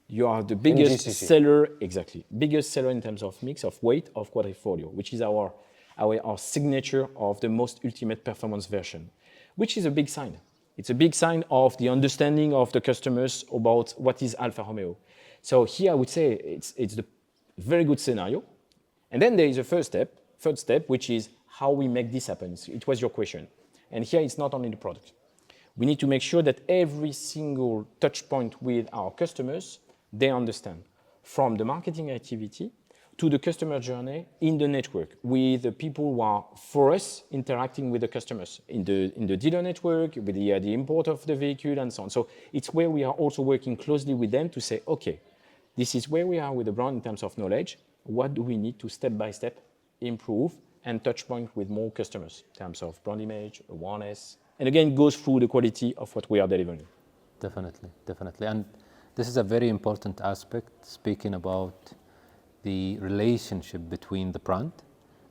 You 0.07 0.26
are 0.29 0.43
the 0.43 0.55
biggest 0.55 1.07
seller, 1.26 1.69
exactly, 1.81 2.25
biggest 2.38 2.71
seller 2.71 2.91
in 2.91 3.00
terms 3.00 3.23
of 3.23 3.43
mix 3.43 3.64
of 3.64 3.83
weight 3.83 4.11
of 4.14 4.31
Quadrifoglio, 4.33 4.93
which 4.93 5.12
is 5.14 5.23
our, 5.23 5.52
our, 5.99 6.21
our 6.25 6.38
signature 6.38 7.09
of 7.17 7.41
the 7.41 7.49
most 7.49 7.81
ultimate 7.85 8.23
performance 8.23 8.67
version, 8.67 9.11
which 9.57 9.76
is 9.76 9.87
a 9.87 9.91
big 9.91 10.09
sign. 10.09 10.38
It's 10.76 10.91
a 10.91 10.95
big 10.95 11.14
sign 11.14 11.45
of 11.50 11.76
the 11.76 11.88
understanding 11.88 12.55
of 12.55 12.73
the 12.73 12.81
customers 12.81 13.45
about 13.52 13.93
what 13.99 14.23
is 14.23 14.35
Alfa 14.38 14.62
Romeo. 14.62 14.97
So 15.43 15.64
here 15.64 15.93
I 15.93 15.95
would 15.95 16.09
say 16.09 16.33
it's, 16.33 16.73
it's 16.76 16.95
the 16.95 17.05
very 17.59 17.85
good 17.85 18.00
scenario. 18.00 18.43
And 19.11 19.21
then 19.21 19.37
there 19.37 19.47
is 19.47 19.59
a 19.59 19.64
first 19.64 19.93
step, 19.93 20.14
third 20.38 20.59
step, 20.59 20.88
which 20.88 21.11
is 21.11 21.29
how 21.47 21.71
we 21.71 21.88
make 21.88 22.11
this 22.11 22.26
happen. 22.26 22.57
It 22.69 22.87
was 22.87 23.00
your 23.00 23.11
question. 23.11 23.47
And 23.91 24.05
here 24.05 24.21
it's 24.21 24.38
not 24.38 24.55
only 24.55 24.71
the 24.71 24.76
product. 24.76 25.12
We 25.76 25.87
need 25.87 26.00
to 26.00 26.07
make 26.07 26.23
sure 26.23 26.43
that 26.43 26.61
every 26.69 27.12
single 27.12 27.87
touch 28.00 28.29
point 28.29 28.62
with 28.62 28.88
our 28.93 29.11
customers, 29.11 29.79
they 30.12 30.31
understand 30.31 30.83
from 31.23 31.57
the 31.57 31.64
marketing 31.64 32.11
activity 32.11 32.73
to 33.23 33.31
the 33.31 33.38
customer 33.38 33.79
journey 33.79 34.26
in 34.41 34.59
the 34.59 34.67
network 34.67 35.11
with 35.23 35.62
the 35.62 35.71
people 35.71 36.12
who 36.12 36.21
are 36.21 36.45
for 36.57 36.93
us 36.93 37.23
interacting 37.31 37.88
with 37.88 38.00
the 38.00 38.09
customers 38.09 38.61
in 38.67 38.83
the 38.83 39.12
in 39.14 39.29
the 39.29 39.37
dealer 39.37 39.62
network 39.62 40.17
with 40.17 40.35
the, 40.35 40.55
uh, 40.55 40.59
the 40.59 40.75
import 40.75 41.07
of 41.07 41.25
the 41.26 41.37
vehicle 41.37 41.79
and 41.79 41.93
so 41.93 42.02
on. 42.02 42.11
So 42.11 42.26
it's 42.52 42.75
where 42.75 42.91
we 42.91 43.05
are 43.05 43.12
also 43.12 43.41
working 43.43 43.76
closely 43.76 44.12
with 44.12 44.33
them 44.33 44.49
to 44.49 44.61
say 44.61 44.81
okay 44.88 45.21
this 45.76 45.95
is 45.95 46.09
where 46.09 46.26
we 46.26 46.41
are 46.41 46.52
with 46.52 46.67
the 46.67 46.73
brand 46.73 46.97
in 46.97 47.02
terms 47.02 47.23
of 47.23 47.38
knowledge. 47.38 47.79
What 48.02 48.35
do 48.35 48.43
we 48.43 48.57
need 48.57 48.81
to 48.81 48.88
step 48.88 49.17
by 49.17 49.31
step 49.31 49.57
improve 50.00 50.52
and 50.85 51.05
touch 51.05 51.29
point 51.29 51.49
with 51.55 51.71
more 51.71 51.93
customers 51.93 52.43
in 52.49 52.59
terms 52.59 52.83
of 52.83 53.00
brand 53.05 53.23
image 53.23 53.62
awareness? 53.69 54.38
And 54.59 54.67
again 54.67 54.97
goes 54.97 55.14
through 55.14 55.38
the 55.45 55.47
quality 55.47 55.95
of 55.97 56.12
what 56.17 56.29
we 56.29 56.41
are 56.41 56.49
delivering. 56.49 56.83
Definitely, 57.38 57.91
definitely. 58.05 58.49
And 58.49 58.64
this 59.14 59.29
is 59.29 59.37
a 59.37 59.45
very 59.45 59.69
important 59.69 60.21
aspect, 60.21 60.71
speaking 60.85 61.35
about 61.35 61.93
the 62.62 62.99
relationship 63.00 63.88
between 63.88 64.33
the 64.33 64.38
brand 64.38 64.73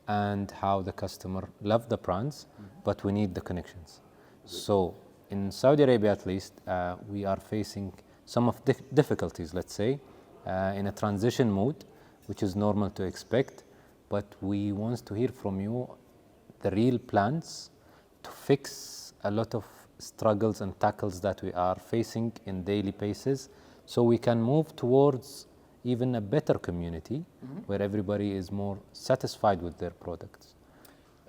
and 0.07 0.51
how 0.51 0.81
the 0.81 0.91
customer 0.91 1.47
love 1.61 1.87
the 1.89 1.97
brands, 1.97 2.47
but 2.83 3.03
we 3.03 3.11
need 3.11 3.33
the 3.33 3.41
connections. 3.41 4.01
So 4.45 4.95
in 5.29 5.51
Saudi 5.51 5.83
Arabia, 5.83 6.11
at 6.11 6.25
least, 6.25 6.53
uh, 6.67 6.95
we 7.07 7.25
are 7.25 7.39
facing 7.39 7.93
some 8.25 8.47
of 8.47 8.63
the 8.65 8.75
difficulties, 8.93 9.53
let's 9.53 9.73
say, 9.73 9.99
uh, 10.45 10.73
in 10.75 10.87
a 10.87 10.91
transition 10.91 11.49
mode, 11.49 11.85
which 12.25 12.43
is 12.43 12.55
normal 12.55 12.89
to 12.91 13.03
expect. 13.03 13.63
But 14.09 14.35
we 14.41 14.71
want 14.73 15.05
to 15.05 15.13
hear 15.13 15.29
from 15.29 15.59
you 15.59 15.87
the 16.61 16.71
real 16.71 16.99
plans 16.99 17.69
to 18.23 18.31
fix 18.31 19.13
a 19.23 19.31
lot 19.31 19.55
of 19.55 19.65
struggles 19.99 20.61
and 20.61 20.77
tackles 20.79 21.21
that 21.21 21.41
we 21.41 21.53
are 21.53 21.75
facing 21.75 22.33
in 22.45 22.63
daily 22.63 22.91
basis 22.91 23.49
so 23.85 24.03
we 24.03 24.17
can 24.17 24.41
move 24.41 24.75
towards 24.75 25.45
even 25.83 26.15
a 26.15 26.21
better 26.21 26.55
community 26.55 27.25
where 27.65 27.81
everybody 27.81 28.31
is 28.31 28.51
more 28.51 28.77
satisfied 28.93 29.61
with 29.61 29.77
their 29.77 29.91
products 29.91 30.55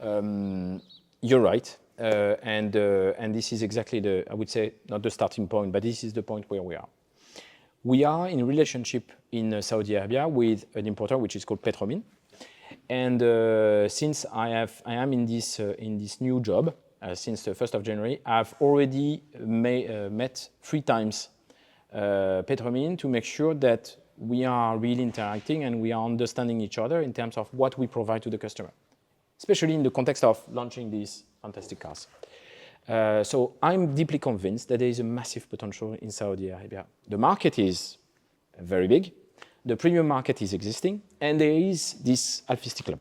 Um, 0.03 0.83
you're 1.21 1.41
right. 1.41 1.77
Uh, 1.99 2.35
and, 2.43 2.75
uh, 2.75 3.13
and 3.19 3.35
this 3.35 3.53
is 3.53 3.63
exactly 3.63 4.01
the, 4.01 4.25
I 4.31 4.35
would 4.35 4.51
say, 4.51 4.75
not 4.89 5.03
the 5.03 5.11
starting 5.11 5.47
point, 5.47 5.73
but 5.73 5.83
this 5.83 6.03
is 6.03 6.13
the 6.13 6.23
point 6.23 6.47
where 6.49 6.63
we 6.63 6.75
are. 6.75 6.89
We 7.85 8.05
are 8.05 8.29
in 8.29 8.45
relationship 8.47 9.13
in 9.31 9.55
uh, 9.55 9.61
Saudi 9.61 9.95
Arabia 9.95 10.27
with 10.27 10.65
an 10.75 10.87
importer 10.87 11.17
which 11.19 11.37
is 11.37 11.45
called 11.45 11.63
Petromin. 11.63 12.03
And 12.89 13.23
uh, 13.23 13.89
since 13.89 14.27
I, 14.33 14.49
have, 14.49 14.83
I 14.85 14.95
am 14.95 15.13
in 15.13 15.27
this, 15.27 15.61
uh, 15.61 15.75
in 15.79 15.99
this 15.99 16.21
new 16.21 16.41
job, 16.41 16.75
uh, 17.01 17.15
since 17.15 17.43
the 17.43 17.53
1st 17.53 17.75
of 17.75 17.83
January, 17.83 18.21
I've 18.27 18.55
already 18.61 19.23
may, 19.39 20.09
met 20.09 20.49
three 20.63 20.81
times 20.83 21.29
Petromin 21.95 22.97
to 22.99 23.09
make 23.09 23.25
sure 23.25 23.55
that 23.55 23.95
we 24.29 24.45
are 24.45 24.79
really 24.79 25.03
interacting 25.03 25.65
and 25.65 25.81
we 25.81 25.93
are 25.93 26.05
understanding 26.05 26.61
each 26.61 26.79
other 26.79 27.03
in 27.03 27.13
terms 27.13 27.37
of 27.37 27.53
what 27.53 27.77
we 27.79 27.87
provide 27.87 28.23
to 28.23 28.31
the 28.31 28.39
customer 28.39 28.71
especially 29.43 29.75
in 29.75 29.83
the 29.83 29.91
context 29.91 30.23
of 30.23 30.41
launching 30.53 30.89
these 30.89 31.25
fantastic 31.43 31.81
cars. 31.81 32.07
Uh, 32.89 33.25
so 33.25 33.55
I'm 33.61 33.93
deeply 33.95 34.21
convinced 34.21 34.69
that 34.69 34.79
there 34.79 34.89
is 34.89 35.01
a 35.01 35.05
massive 35.05 35.49
potential 35.51 35.95
in 36.01 36.11
Saudi 36.11 36.51
Arabia. 36.51 36.87
The 37.09 37.19
market 37.19 37.59
is 37.59 37.99
very 38.61 38.87
big, 38.87 39.13
the 39.65 39.77
premium 39.77 40.07
market 40.07 40.43
is 40.43 40.53
existing, 40.53 41.03
and 41.21 41.41
there 41.41 41.51
is 41.51 41.95
this 42.05 42.43
Alfisti 42.49 42.85
Club. 42.85 43.01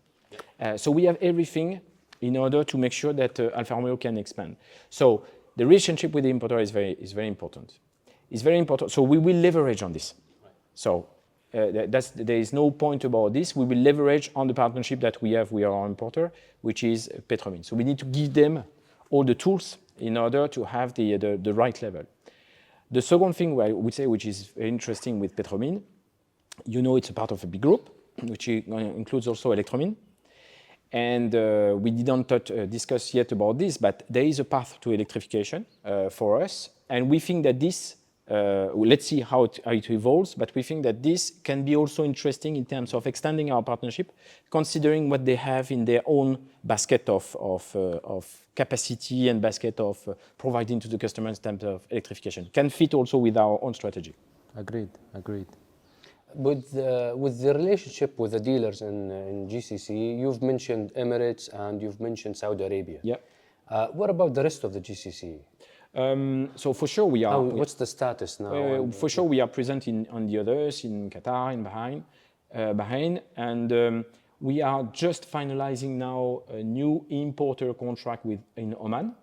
Uh, 0.59 0.77
so 0.77 0.89
we 0.89 1.03
have 1.03 1.17
everything 1.21 1.79
in 2.21 2.37
order 2.37 2.63
to 2.63 2.77
make 2.77 2.91
sure 2.91 3.13
that 3.13 3.39
uh, 3.39 3.49
Alfa 3.55 3.75
Romeo 3.75 3.97
can 3.97 4.17
expand. 4.17 4.55
So 4.89 5.25
the 5.57 5.65
relationship 5.65 6.11
with 6.13 6.23
the 6.23 6.29
importer 6.31 6.59
is 6.59 6.71
very, 6.71 6.93
is 6.93 7.11
very 7.11 7.27
important. 7.27 7.73
It's 8.31 8.41
very 8.41 8.57
important. 8.57 8.91
So 8.91 9.03
we 9.03 9.19
will 9.19 9.35
leverage 9.35 9.83
on 9.83 9.93
this. 9.93 10.15
So 10.75 11.07
uh, 11.53 11.85
that's, 11.87 12.11
there 12.11 12.37
is 12.37 12.53
no 12.53 12.71
point 12.71 13.03
about 13.03 13.33
this. 13.33 13.55
We 13.55 13.65
will 13.65 13.77
leverage 13.77 14.31
on 14.35 14.47
the 14.47 14.53
partnership 14.53 15.01
that 15.01 15.21
we 15.21 15.31
have 15.31 15.51
with 15.51 15.65
our 15.65 15.85
importer, 15.85 16.31
which 16.61 16.83
is 16.83 17.09
Petromin. 17.27 17.65
So 17.65 17.75
we 17.75 17.83
need 17.83 17.99
to 17.99 18.05
give 18.05 18.33
them 18.33 18.63
all 19.09 19.25
the 19.25 19.35
tools 19.35 19.77
in 19.99 20.17
order 20.17 20.47
to 20.47 20.63
have 20.63 20.93
the, 20.93 21.17
the, 21.17 21.53
right 21.53 21.79
level. 21.81 22.03
The 22.89 23.01
second 23.01 23.33
thing 23.33 23.59
I 23.59 23.73
would 23.73 23.93
say, 23.93 24.07
which 24.07 24.25
is 24.25 24.51
interesting 24.57 25.19
with 25.19 25.35
Petromin, 25.35 25.81
you 26.65 26.81
know 26.81 26.95
it's 26.95 27.09
a 27.09 27.13
part 27.13 27.31
of 27.31 27.43
a 27.43 27.47
big 27.47 27.61
group, 27.61 27.89
which 28.23 28.47
includes 28.47 29.27
also 29.27 29.53
Electromin. 29.53 29.95
And 30.93 31.33
uh, 31.33 31.75
we 31.77 31.91
didn't 31.91 32.31
uh, 32.31 32.65
discuss 32.65 33.13
yet 33.13 33.31
about 33.31 33.57
this, 33.57 33.77
but 33.77 34.03
there 34.09 34.23
is 34.23 34.39
a 34.39 34.43
path 34.45 34.77
to 34.81 34.91
electrification 34.91 35.65
for 36.09 36.41
us. 36.41 36.69
And 36.89 37.09
we 37.09 37.19
think 37.19 37.43
that 37.43 37.59
this, 37.59 37.95
let's 38.73 39.07
see 39.07 39.21
how 39.21 39.43
it, 39.43 39.59
how 39.65 39.71
it 39.71 39.89
evolves, 39.89 40.35
but 40.35 40.53
we 40.55 40.63
think 40.63 40.83
that 40.83 41.03
this 41.03 41.31
can 41.43 41.63
be 41.65 41.75
also 41.75 42.03
interesting 42.03 42.55
in 42.55 42.65
terms 42.65 42.93
of 42.93 43.05
extending 43.07 43.51
our 43.51 43.61
partnership, 43.61 44.11
considering 44.49 45.09
what 45.09 45.25
they 45.25 45.35
have 45.35 45.71
in 45.71 45.85
their 45.85 46.01
own 46.05 46.37
basket 46.63 47.09
of, 47.09 47.35
of, 47.39 47.75
uh, 47.75 47.99
of 48.03 48.45
capacity 48.55 49.29
and 49.29 49.41
basket 49.41 49.79
of 49.79 50.07
uh, 50.07 50.13
providing 50.37 50.79
to 50.79 50.87
the 50.87 50.97
customers 50.97 51.37
in 51.39 51.43
terms 51.43 51.63
of 51.63 51.85
electrification. 51.89 52.49
Can 52.53 52.69
fit 52.69 52.93
also 52.93 53.17
with 53.17 53.37
our 53.37 53.59
own 53.61 53.73
strategy. 53.73 54.13
agreed 54.55 54.89
agreed 55.13 55.47
With 56.33 56.71
the, 56.71 57.13
with 57.15 57.41
the 57.41 57.53
relationship 57.53 58.17
with 58.17 58.31
the 58.31 58.39
dealers 58.39 58.81
in, 58.81 59.11
in 59.11 59.47
GCC, 59.49 60.19
you've 60.19 60.41
mentioned 60.41 60.93
Emirates 60.95 61.49
and 61.53 61.81
you've 61.81 61.99
mentioned 61.99 62.37
Saudi 62.37 62.63
Arabia. 62.63 62.99
Yeah. 63.03 63.15
Uh, 63.69 63.87
what 63.87 64.09
about 64.09 64.33
the 64.33 64.43
rest 64.43 64.63
of 64.63 64.73
the 64.73 64.81
GCC? 64.81 65.39
Um, 65.93 66.49
so 66.55 66.73
for 66.73 66.87
sure 66.87 67.05
we 67.05 67.23
are. 67.25 67.41
We- 67.41 67.59
what's 67.59 67.73
the 67.73 67.85
status 67.85 68.39
now? 68.39 68.53
Uh, 68.53 68.91
for 68.91 69.09
sure, 69.09 69.25
we 69.25 69.41
are 69.41 69.47
present 69.47 69.87
in, 69.87 70.07
on 70.11 70.27
the 70.27 70.39
others 70.39 70.85
in 70.85 71.09
Qatar, 71.09 71.53
in 71.53 71.63
Bahrain, 71.65 72.03
uh, 72.53 72.73
Bahrain, 72.73 73.21
and 73.35 73.71
um, 73.73 74.05
we 74.39 74.61
are 74.61 74.83
just 74.93 75.29
finalizing 75.29 75.97
now 75.97 76.43
a 76.49 76.63
new 76.63 77.05
importer 77.09 77.73
contract 77.73 78.25
with 78.25 78.39
in 78.55 78.73
Oman. 78.79 79.13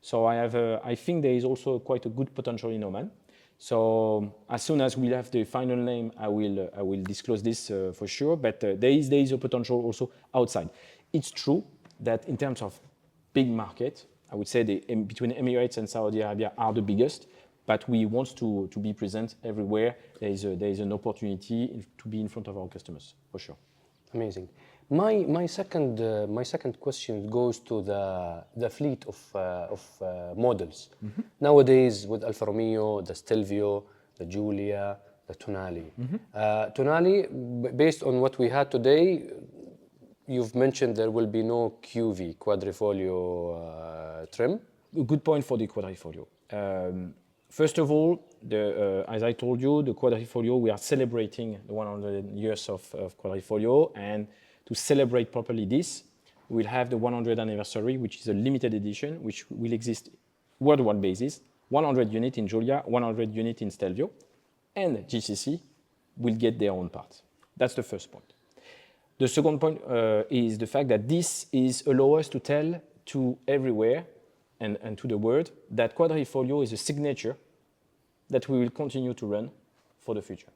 So 0.00 0.24
I 0.26 0.36
have, 0.36 0.54
a, 0.54 0.80
I 0.84 0.94
think 0.94 1.22
there 1.22 1.34
is 1.34 1.44
also 1.44 1.78
quite 1.78 2.06
a 2.06 2.08
good 2.08 2.34
potential 2.34 2.70
in 2.70 2.82
Oman. 2.84 3.10
So 3.58 4.32
as 4.48 4.62
soon 4.62 4.80
as 4.80 4.96
we 4.96 5.08
have 5.08 5.30
the 5.30 5.44
final 5.44 5.76
name, 5.76 6.12
I 6.16 6.28
will, 6.28 6.60
uh, 6.60 6.78
I 6.78 6.82
will 6.82 7.02
disclose 7.02 7.42
this 7.42 7.70
uh, 7.70 7.92
for 7.94 8.06
sure. 8.06 8.36
But 8.36 8.62
uh, 8.64 8.74
there 8.78 8.90
is, 8.90 9.08
there 9.10 9.18
is 9.18 9.32
a 9.32 9.38
potential 9.38 9.84
also 9.84 10.10
outside. 10.32 10.70
It's 11.12 11.30
true 11.32 11.64
that 12.00 12.26
in 12.28 12.36
terms 12.36 12.62
of 12.62 12.80
big 13.34 13.48
market, 13.48 14.06
I 14.32 14.36
would 14.36 14.48
say 14.48 14.62
the, 14.62 14.84
em- 14.88 15.04
between 15.04 15.32
Emirates 15.32 15.76
and 15.78 15.88
Saudi 15.88 16.20
Arabia 16.20 16.52
are 16.58 16.72
the 16.72 16.82
biggest. 16.82 17.26
But 17.66 17.86
we 17.86 18.06
want 18.06 18.34
to, 18.38 18.66
to 18.70 18.78
be 18.78 18.94
present 18.94 19.34
everywhere. 19.44 19.96
There 20.20 20.30
is, 20.30 20.44
a, 20.46 20.56
there 20.56 20.70
is 20.70 20.80
an 20.80 20.90
opportunity 20.92 21.64
in- 21.64 21.84
to 21.98 22.08
be 22.08 22.18
in 22.20 22.28
front 22.28 22.48
of 22.48 22.56
our 22.56 22.66
customers 22.68 23.14
for 23.30 23.38
sure. 23.38 23.56
Amazing. 24.14 24.48
My, 24.90 25.16
my, 25.28 25.44
second, 25.44 26.00
uh, 26.00 26.26
my 26.28 26.42
second 26.44 26.80
question 26.80 27.28
goes 27.28 27.58
to 27.60 27.82
the, 27.82 28.42
the 28.56 28.70
fleet 28.70 29.04
of, 29.06 29.18
uh, 29.34 29.66
of 29.70 29.86
uh, 30.00 30.34
models. 30.34 30.88
Nowadays, 31.40 32.06
with 32.06 32.24
Alfa 32.24 32.46
Romeo, 32.46 33.02
the 33.02 33.14
Stelvio, 33.14 33.84
the 34.16 34.24
Giulia, 34.24 34.96
the 35.26 35.34
Tonale. 35.34 35.90
Uh, 36.34 36.70
Tonale, 36.70 37.28
b- 37.62 37.68
based 37.76 38.02
on 38.02 38.20
what 38.22 38.38
we 38.38 38.48
had 38.48 38.70
today, 38.70 39.24
you've 40.28 40.54
mentioned 40.54 40.94
there 40.94 41.10
will 41.10 41.26
be 41.26 41.42
no 41.42 41.74
QV, 41.82 42.36
Quadrifoglio 42.36 44.22
uh, 44.22 44.26
trim. 44.30 44.60
a 44.96 45.02
good 45.02 45.24
point 45.24 45.44
for 45.44 45.56
the 45.56 45.66
Quadrifoglio. 45.66 46.26
Um, 46.52 47.14
first 47.48 47.78
of 47.78 47.90
all, 47.90 48.22
the, 48.42 49.04
uh, 49.08 49.12
as 49.12 49.22
I 49.22 49.32
told 49.32 49.60
you, 49.60 49.82
the 49.82 49.94
Quadrifoglio, 49.94 50.60
we 50.60 50.70
are 50.70 50.78
celebrating 50.78 51.58
the 51.66 51.72
100 51.72 52.30
years 52.30 52.68
of, 52.68 52.94
of 52.94 53.18
Quadrifoglio, 53.18 53.90
and 53.96 54.28
to 54.66 54.74
celebrate 54.74 55.32
properly 55.32 55.64
this, 55.64 56.04
we'll 56.48 56.66
have 56.66 56.90
the 56.90 56.98
100th 56.98 57.38
anniversary, 57.38 57.96
which 57.96 58.20
is 58.20 58.28
a 58.28 58.34
limited 58.34 58.74
edition, 58.74 59.22
which 59.22 59.46
will 59.50 59.72
exist 59.72 60.10
worldwide 60.60 61.00
basis, 61.00 61.40
100 61.70 62.12
unit 62.12 62.38
in 62.38 62.46
Giulia, 62.46 62.82
100 62.84 63.34
unit 63.34 63.62
in 63.62 63.70
Stelvio, 63.70 64.10
and 64.76 64.98
GCC 64.98 65.60
will 66.16 66.34
get 66.34 66.58
their 66.58 66.72
own 66.72 66.88
part. 66.90 67.22
That's 67.56 67.74
the 67.74 67.82
first 67.82 68.10
point. 68.12 68.32
The 69.18 69.26
second 69.26 69.58
point 69.58 69.82
uh, 69.84 70.22
is 70.30 70.58
the 70.58 70.66
fact 70.66 70.88
that 70.90 71.08
this 71.08 71.46
is 71.50 71.82
allow 71.86 72.14
us 72.14 72.28
to 72.28 72.38
tell 72.38 72.80
to 73.06 73.36
everywhere 73.48 74.04
and, 74.60 74.78
and 74.80 74.96
to 74.96 75.08
the 75.08 75.18
world 75.18 75.50
that 75.72 75.96
Quadrifoglio 75.96 76.62
is 76.62 76.72
a 76.72 76.76
signature 76.76 77.36
that 78.30 78.48
we 78.48 78.60
will 78.60 78.70
continue 78.70 79.14
to 79.14 79.26
run 79.26 79.50
for 80.00 80.14
the 80.14 80.22
future. 80.22 80.52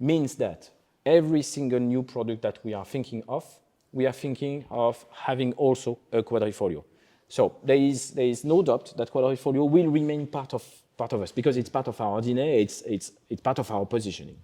Means 0.00 0.34
that 0.36 0.70
every 1.06 1.42
single 1.42 1.78
new 1.78 2.02
product 2.02 2.42
that 2.42 2.58
we 2.64 2.74
are 2.74 2.84
thinking 2.84 3.22
of, 3.28 3.44
we 3.92 4.06
are 4.06 4.12
thinking 4.12 4.64
of 4.70 5.04
having 5.12 5.52
also 5.52 6.00
a 6.10 6.20
Quadrifoglio. 6.20 6.82
So 7.28 7.58
there 7.62 7.76
is, 7.76 8.10
there 8.10 8.26
is 8.26 8.44
no 8.44 8.62
doubt 8.62 8.92
that 8.96 9.12
Quadrifoglio 9.12 9.70
will 9.70 9.86
remain 9.86 10.26
part 10.26 10.52
of, 10.52 10.64
part 10.96 11.12
of 11.12 11.22
us 11.22 11.30
because 11.30 11.56
it's 11.56 11.68
part 11.68 11.86
of 11.86 12.00
our 12.00 12.20
DNA, 12.20 12.60
it's, 12.62 12.82
it's, 12.82 13.12
it's 13.30 13.40
part 13.40 13.60
of 13.60 13.70
our 13.70 13.86
positioning. 13.86 14.38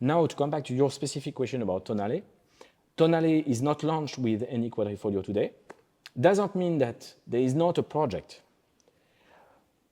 Now, 0.00 0.26
to 0.26 0.34
come 0.34 0.50
back 0.50 0.64
to 0.64 0.74
your 0.74 0.90
specific 0.90 1.36
question 1.36 1.62
about 1.62 1.84
Tonale, 1.84 2.22
Tonale 2.98 3.46
is 3.46 3.62
not 3.62 3.82
launched 3.82 4.18
with 4.18 4.44
any 4.48 4.68
Quadrifoglio 4.68 5.22
today. 5.22 5.52
Doesn't 6.20 6.54
mean 6.56 6.78
that 6.78 7.14
there 7.26 7.40
is 7.40 7.54
not 7.54 7.78
a 7.78 7.82
project. 7.82 8.40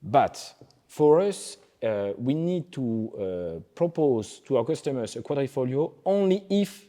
But 0.03 0.53
for 0.87 1.21
us, 1.21 1.57
uh, 1.81 2.11
we 2.17 2.33
need 2.33 2.71
to 2.73 3.11
uh, 3.15 3.59
propose 3.73 4.39
to 4.39 4.57
our 4.57 4.65
customers 4.65 5.15
a 5.15 5.21
Quadrifoglio 5.21 5.93
only 6.05 6.43
if 6.49 6.85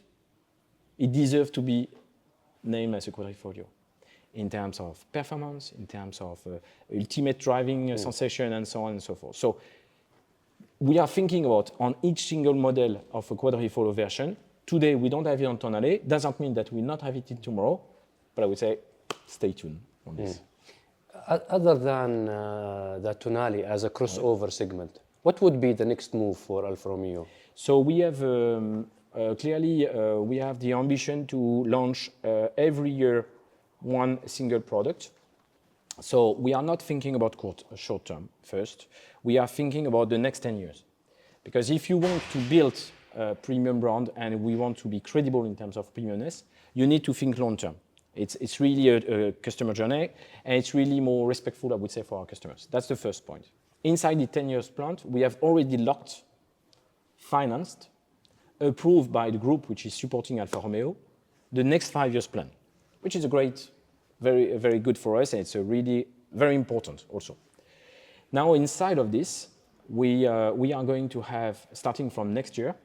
it 0.97 1.11
deserves 1.11 1.51
to 1.51 1.61
be 1.61 1.87
named 2.63 2.95
as 2.95 3.07
a 3.07 3.11
Quadrifoglio 3.11 3.65
in 4.33 4.49
terms 4.49 4.79
of 4.79 5.09
performance, 5.11 5.71
in 5.77 5.87
terms 5.87 6.21
of 6.21 6.45
uh, 6.45 6.57
ultimate 6.95 7.39
driving 7.39 7.91
uh, 7.91 7.97
sensation, 7.97 8.53
and 8.53 8.67
so 8.67 8.83
on 8.83 8.91
and 8.91 9.03
so 9.03 9.15
forth. 9.15 9.35
So 9.35 9.57
we 10.79 10.99
are 10.99 11.07
thinking 11.07 11.45
about 11.45 11.71
on 11.79 11.95
each 12.03 12.27
single 12.27 12.53
model 12.53 13.03
of 13.11 13.31
a 13.31 13.35
Quadrifoglio 13.35 13.95
version. 13.95 14.35
Today 14.69 14.93
we 14.93 15.09
don't 15.09 15.25
have 15.25 15.41
it 15.41 15.45
on 15.45 15.57
Tonale. 15.57 15.99
Doesn't 16.07 16.39
mean 16.39 16.53
that 16.53 16.71
we'll 16.71 16.83
not 16.83 17.01
have 17.01 17.15
it 17.15 17.31
in 17.31 17.37
tomorrow, 17.37 17.81
but 18.35 18.43
I 18.43 18.45
would 18.45 18.59
say 18.59 18.77
stay 19.25 19.51
tuned 19.53 19.79
on 20.05 20.15
this. 20.15 20.41
O- 21.27 21.41
Other 21.49 21.73
than 21.75 22.29
uh, 22.29 22.99
the 23.01 23.15
Tonale 23.15 23.63
as 23.65 23.83
a 23.83 23.89
crossover 23.89 24.51
segment, 24.51 24.99
what 25.23 25.41
would 25.41 25.59
be 25.59 25.73
the 25.73 25.85
next 25.85 26.13
move 26.13 26.37
for 26.37 26.67
Alfa 26.67 26.89
Romeo? 26.89 27.25
So 27.55 27.79
we 27.79 27.97
have 27.99 28.21
um, 28.21 28.85
uh, 29.15 29.33
clearly 29.33 29.87
uh, 29.87 30.17
we 30.17 30.37
have 30.37 30.59
the 30.59 30.73
ambition 30.73 31.25
to 31.27 31.37
launch 31.65 32.11
uh, 32.23 32.49
every 32.55 32.91
year 32.91 33.25
one 33.81 34.19
single 34.27 34.59
product. 34.59 35.09
So 35.99 36.31
we 36.37 36.53
are 36.53 36.61
not 36.63 36.79
thinking 36.79 37.15
about 37.15 37.37
court, 37.37 37.63
short 37.75 38.05
term 38.05 38.29
first. 38.43 38.85
We 39.23 39.39
are 39.39 39.47
thinking 39.47 39.87
about 39.87 40.09
the 40.09 40.17
next 40.19 40.41
10 40.41 40.57
years. 40.57 40.83
Because 41.43 41.71
if 41.71 41.89
you 41.89 41.97
want 41.97 42.21
to 42.33 42.37
build 42.49 42.79
premium 43.41 43.79
brand 43.79 44.09
and 44.15 44.41
we 44.41 44.55
want 44.55 44.77
to 44.77 44.87
be 44.87 44.99
credible 44.99 45.45
in 45.45 45.55
terms 45.55 45.77
of 45.77 45.93
premiumness, 45.93 46.43
you 46.73 46.87
need 46.87 47.03
to 47.03 47.13
think 47.13 47.37
long 47.37 47.57
term. 47.57 47.75
It's, 48.15 48.35
it's 48.35 48.59
really 48.59 48.89
a, 48.89 49.27
a 49.27 49.31
customer 49.31 49.73
journey 49.73 50.09
and 50.45 50.57
it's 50.57 50.73
really 50.73 50.99
more 50.99 51.27
respectful, 51.27 51.71
I 51.73 51.75
would 51.75 51.91
say, 51.91 52.03
for 52.03 52.19
our 52.19 52.25
customers. 52.25 52.67
That's 52.71 52.87
the 52.87 52.95
first 52.95 53.25
point. 53.25 53.49
Inside 53.83 54.19
the 54.19 54.27
10 54.27 54.49
years 54.49 54.69
plant, 54.69 55.05
we 55.05 55.21
have 55.21 55.37
already 55.41 55.77
locked, 55.77 56.23
financed, 57.15 57.89
approved 58.59 59.11
by 59.11 59.29
the 59.29 59.37
group 59.37 59.69
which 59.69 59.85
is 59.85 59.93
supporting 59.93 60.39
Alfa 60.39 60.59
Romeo, 60.59 60.95
the 61.51 61.63
next 61.63 61.91
five 61.91 62.13
years 62.13 62.27
plan, 62.27 62.49
which 63.01 63.15
is 63.15 63.23
a 63.23 63.27
great, 63.27 63.69
very, 64.19 64.57
very 64.57 64.79
good 64.79 64.97
for 64.97 65.21
us 65.21 65.33
and 65.33 65.41
it's 65.41 65.55
a 65.55 65.61
really 65.61 66.07
very 66.33 66.55
important 66.55 67.05
also. 67.09 67.37
Now, 68.31 68.53
inside 68.53 68.97
of 68.97 69.11
this, 69.11 69.47
we, 69.87 70.27
uh, 70.27 70.51
we 70.51 70.73
are 70.73 70.83
going 70.83 71.09
to 71.09 71.21
have, 71.21 71.65
starting 71.73 72.09
from 72.09 72.33
next 72.33 72.57
year, 72.57 72.75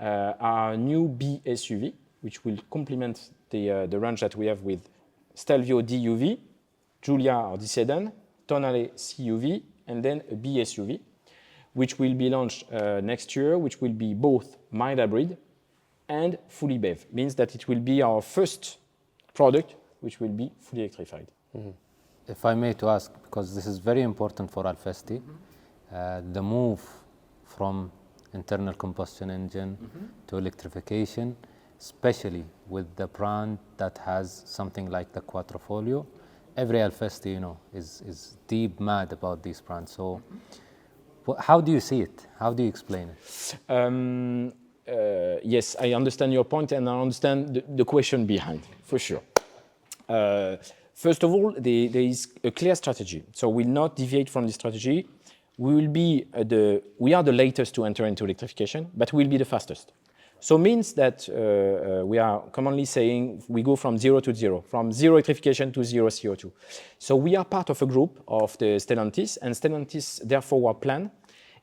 our 0.00 0.76
new 0.76 1.08
B 1.08 1.40
SUV, 1.44 1.92
which 2.20 2.44
will 2.44 2.58
complement 2.70 3.30
the, 3.50 3.70
uh, 3.70 3.86
the 3.86 3.98
range 3.98 4.20
that 4.20 4.36
we 4.36 4.46
have 4.46 4.62
with 4.62 4.88
Stelvio 5.34 5.82
DUV, 5.82 6.38
Giulia 7.02 7.36
or 7.36 7.56
D 7.56 7.66
sedan, 7.66 8.12
Tonale 8.46 8.90
CUV, 8.94 9.62
and 9.86 10.04
then 10.04 10.22
a 10.30 10.34
B 10.34 10.56
SUV, 10.56 11.00
which 11.74 11.98
will 11.98 12.14
be 12.14 12.28
launched 12.28 12.70
uh, 12.72 13.00
next 13.00 13.34
year, 13.36 13.56
which 13.56 13.80
will 13.80 13.92
be 13.92 14.14
both 14.14 14.56
mild 14.70 14.98
hybrid 14.98 15.36
and 16.08 16.38
fully 16.48 16.78
BEV. 16.78 17.06
Means 17.12 17.34
that 17.36 17.54
it 17.54 17.68
will 17.68 17.80
be 17.80 18.02
our 18.02 18.22
first 18.22 18.78
product 19.34 19.74
which 20.00 20.20
will 20.20 20.28
be 20.28 20.50
fully 20.60 20.82
electrified. 20.82 21.28
If 22.26 22.44
I 22.44 22.54
may 22.54 22.72
to 22.74 22.88
ask, 22.88 23.12
because 23.22 23.54
this 23.54 23.66
is 23.66 23.78
very 23.78 24.02
important 24.02 24.50
for 24.50 24.64
Alfisti, 24.64 25.20
uh, 25.92 26.20
the 26.32 26.42
move 26.42 26.82
from 27.44 27.90
internal 28.34 28.74
combustion 28.74 29.30
engine 29.30 29.76
to 30.26 30.36
electrification, 30.36 31.36
especially 31.78 32.44
with 32.68 32.94
the 32.96 33.06
brand 33.06 33.58
that 33.76 33.98
has 33.98 34.42
something 34.46 34.90
like 34.90 35.12
the 35.12 35.20
Quattrofolio. 35.20 36.06
Every 36.56 36.78
Alfisti, 36.78 37.32
you 37.32 37.40
know, 37.40 37.58
is, 37.72 38.02
is 38.06 38.36
deep 38.48 38.80
mad 38.80 39.12
about 39.12 39.42
these 39.42 39.60
brands. 39.60 39.92
So, 39.92 40.20
wh- 41.26 41.38
how 41.38 41.60
do 41.60 41.70
you 41.70 41.80
see 41.80 42.00
it? 42.00 42.26
How 42.38 42.52
do 42.52 42.62
you 42.64 42.68
explain 42.68 43.10
it? 43.10 43.56
Um, 43.68 44.52
uh, 44.88 45.36
yes, 45.44 45.76
I 45.80 45.92
understand 45.92 46.32
your 46.32 46.44
point 46.44 46.72
and 46.72 46.88
I 46.88 47.00
understand 47.00 47.54
the, 47.54 47.64
the 47.76 47.84
question 47.84 48.26
behind, 48.26 48.62
for 48.82 48.98
sure. 48.98 49.22
Uh, 50.08 50.56
first 50.94 51.22
of 51.22 51.30
all, 51.32 51.54
the, 51.56 51.88
there 51.88 52.02
is 52.02 52.28
a 52.42 52.50
clear 52.50 52.74
strategy. 52.74 53.22
So 53.32 53.48
we'll 53.50 53.68
not 53.68 53.94
deviate 53.94 54.28
from 54.28 54.46
the 54.46 54.52
strategy. 54.52 55.06
We 55.58 55.74
will 55.74 55.88
be 55.88 56.24
uh, 56.32 56.44
the, 56.44 56.82
we 56.98 57.12
are 57.14 57.22
the 57.22 57.32
latest 57.32 57.74
to 57.74 57.84
enter 57.84 58.06
into 58.06 58.24
electrification, 58.24 58.90
but 58.96 59.12
we'll 59.12 59.28
be 59.28 59.36
the 59.36 59.44
fastest. 59.44 59.92
So 60.40 60.56
means 60.56 60.92
that 60.92 61.28
uh, 61.28 62.02
uh, 62.02 62.04
we 62.06 62.18
are 62.18 62.40
commonly 62.52 62.84
saying 62.84 63.42
we 63.48 63.62
go 63.62 63.74
from 63.74 63.98
zero 63.98 64.20
to 64.20 64.32
zero, 64.32 64.62
from 64.62 64.92
zero 64.92 65.16
electrification 65.16 65.72
to 65.72 65.82
zero 65.82 66.08
CO2. 66.08 66.52
So 66.98 67.16
we 67.16 67.34
are 67.34 67.44
part 67.44 67.70
of 67.70 67.82
a 67.82 67.86
group 67.86 68.22
of 68.28 68.56
the 68.58 68.76
Stellantis, 68.76 69.38
and 69.42 69.52
Stellantis, 69.52 70.20
therefore, 70.24 70.68
our 70.68 70.74
plan 70.74 71.10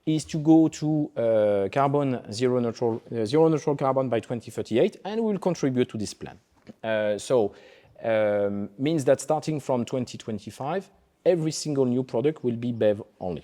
is 0.06 0.26
to 0.26 0.40
go 0.40 0.68
to 0.68 1.12
uh, 1.16 1.70
carbon 1.72 2.32
zero 2.34 2.60
neutral, 2.60 3.02
uh, 3.12 3.26
zero 3.26 3.48
neutral 3.48 3.78
carbon 3.78 4.10
by 4.10 4.20
2038, 4.20 4.98
and 5.06 5.22
we 5.22 5.32
will 5.32 5.40
contribute 5.40 5.88
to 5.90 5.98
this 5.98 6.14
plan. 6.14 6.38
Uh, 6.84 7.18
so 7.18 7.56
um, 8.04 8.70
means 8.78 9.06
that 9.06 9.22
starting 9.22 9.60
from 9.62 9.86
2025, 9.86 10.92
every 11.26 11.52
single 11.52 11.86
new 11.86 12.04
product 12.04 12.44
will 12.44 12.58
be 12.58 12.74
BEV 12.74 13.02
only. 13.22 13.44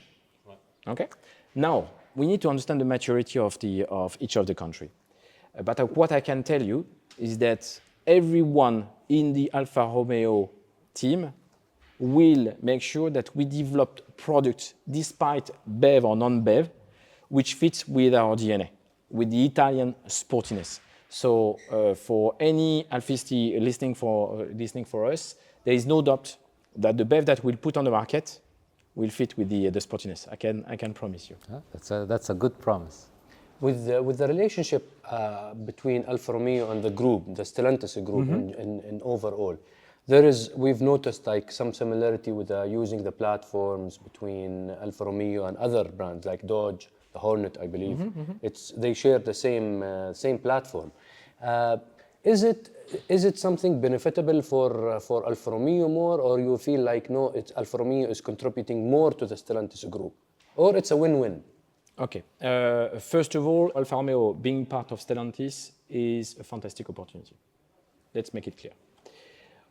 Okay. 0.88 1.08
Now 1.56 1.89
we 2.15 2.28
need 2.28 2.41
to 2.41 2.50
understand 2.50 2.82
the 2.82 2.86
maturity 2.86 3.39
of 3.39 3.58
the 3.60 3.86
of 3.86 4.17
each 4.20 4.36
of 4.36 4.48
the 4.48 4.56
country. 4.56 4.89
Uh, 5.58 5.63
but 5.63 5.80
uh, 5.80 5.86
what 5.86 6.12
I 6.12 6.22
can 6.22 6.44
tell 6.44 6.62
you 6.62 6.86
is 7.17 7.38
that 7.38 7.80
everyone 8.08 8.88
in 9.10 9.34
the 9.34 9.52
Alfa 9.54 9.82
Romeo 9.82 10.50
team 10.94 11.34
will 12.00 12.58
make 12.62 12.82
sure 12.82 13.10
that 13.12 13.36
we 13.36 13.46
develop 13.46 14.17
products 14.17 14.74
despite 14.89 15.52
BEV 15.67 16.06
or 16.06 16.15
non-BEV, 16.15 16.70
which 17.30 17.54
fits 17.54 17.88
with 17.88 18.15
our 18.15 18.36
DNA, 18.36 18.70
with 19.10 19.30
the 19.30 19.46
Italian 19.46 19.94
sportiness. 20.08 20.80
So 21.10 21.60
uh, 21.72 21.94
for 21.94 22.36
any 22.39 22.86
Alfisti 22.91 23.62
listening 23.62 23.94
for, 23.94 24.41
uh, 24.41 24.46
listening 24.56 24.86
for 24.86 25.12
us, 25.12 25.36
there 25.63 25.76
is 25.76 25.86
no 25.86 26.02
doubt 26.02 26.36
that 26.76 26.98
the 26.98 27.06
BEV 27.06 27.26
that 27.26 27.44
we'll 27.44 27.58
put 27.58 27.78
on 27.78 27.84
the 27.86 27.91
market 27.91 28.39
will 28.95 29.10
fit 29.10 29.38
with 29.38 29.49
the, 29.49 29.69
the 29.69 29.80
sportiness. 29.80 30.27
I 30.32 30.36
can, 30.36 30.65
I 30.67 30.75
can 30.75 30.93
promise 30.93 31.30
you. 31.30 31.36
Huh? 31.49 31.60
That's, 31.71 31.91
a, 31.91 32.06
that's 32.08 32.30
a 32.30 32.34
good 32.34 32.60
promise. 32.60 33.08
With 33.60 33.86
the, 33.86 34.01
with 34.01 34.17
the 34.17 34.27
relationship 34.27 34.91
uh, 35.06 35.54
between 35.54 36.04
Alfa 36.06 36.34
Romeo 36.34 36.71
and 36.71 36.84
the 36.84 36.89
group, 36.89 37.36
the 37.36 37.43
Stellantis 37.43 38.04
group 38.04 38.27
in, 38.27 38.54
in, 38.56 38.82
in 38.82 39.01
overall, 39.04 39.58
there 40.08 40.25
is, 40.25 40.49
we've 40.56 40.82
noticed 40.82 41.27
like 41.27 41.51
some 41.51 41.73
similarity 41.73 42.32
with 42.32 42.49
uh, 42.49 42.63
using 42.63 43.04
the 43.04 43.12
platforms 43.12 43.99
between 43.99 44.71
Alfa 44.82 45.06
Romeo 45.06 45.45
and 45.45 45.56
other 45.58 45.84
brands 45.84 46.25
like 46.25 46.45
Dodge, 46.47 46.89
the 47.13 47.19
Hornet, 47.19 47.58
I 47.62 47.67
believe. 47.67 47.99
It's, 48.41 48.71
they 48.71 48.93
share 48.95 49.19
the 49.19 49.34
same, 49.34 49.84
uh, 49.84 50.13
same 50.13 50.39
platform. 50.39 50.91
Uh, 51.41 51.77
is 52.23 52.43
it 52.43 52.69
is 53.10 53.25
it 53.25 53.38
something 53.38 53.82
benefitable 53.82 54.41
for 54.41 54.89
uh, 54.89 54.99
for 54.99 55.25
Alfa 55.27 55.51
Romeo 55.51 55.88
more, 55.88 56.19
or 56.19 56.39
you 56.39 56.58
feel 56.58 56.82
like 56.82 57.10
no, 57.10 57.30
it's 57.30 57.51
Alfa 57.56 57.77
Romeo 57.77 58.10
is 58.10 58.21
contributing 58.21 58.89
more 58.89 59.12
to 59.12 59.25
the 59.25 59.36
Stellantis 59.36 59.89
group, 59.89 60.13
or 60.56 60.75
it's 60.75 60.91
a 60.91 60.97
win-win? 60.97 61.43
Okay. 61.99 62.23
Uh, 62.41 62.99
first 62.99 63.36
of 63.36 63.45
all, 63.45 63.71
Alfa 63.75 63.95
Romeo 63.95 64.34
being 64.34 64.65
part 64.65 64.91
of 64.91 64.99
Stellantis 64.99 65.71
is 65.89 66.38
a 66.39 66.43
fantastic 66.43 66.89
opportunity. 66.89 67.36
Let's 68.13 68.34
make 68.34 68.47
it 68.47 68.58
clear. 68.58 68.73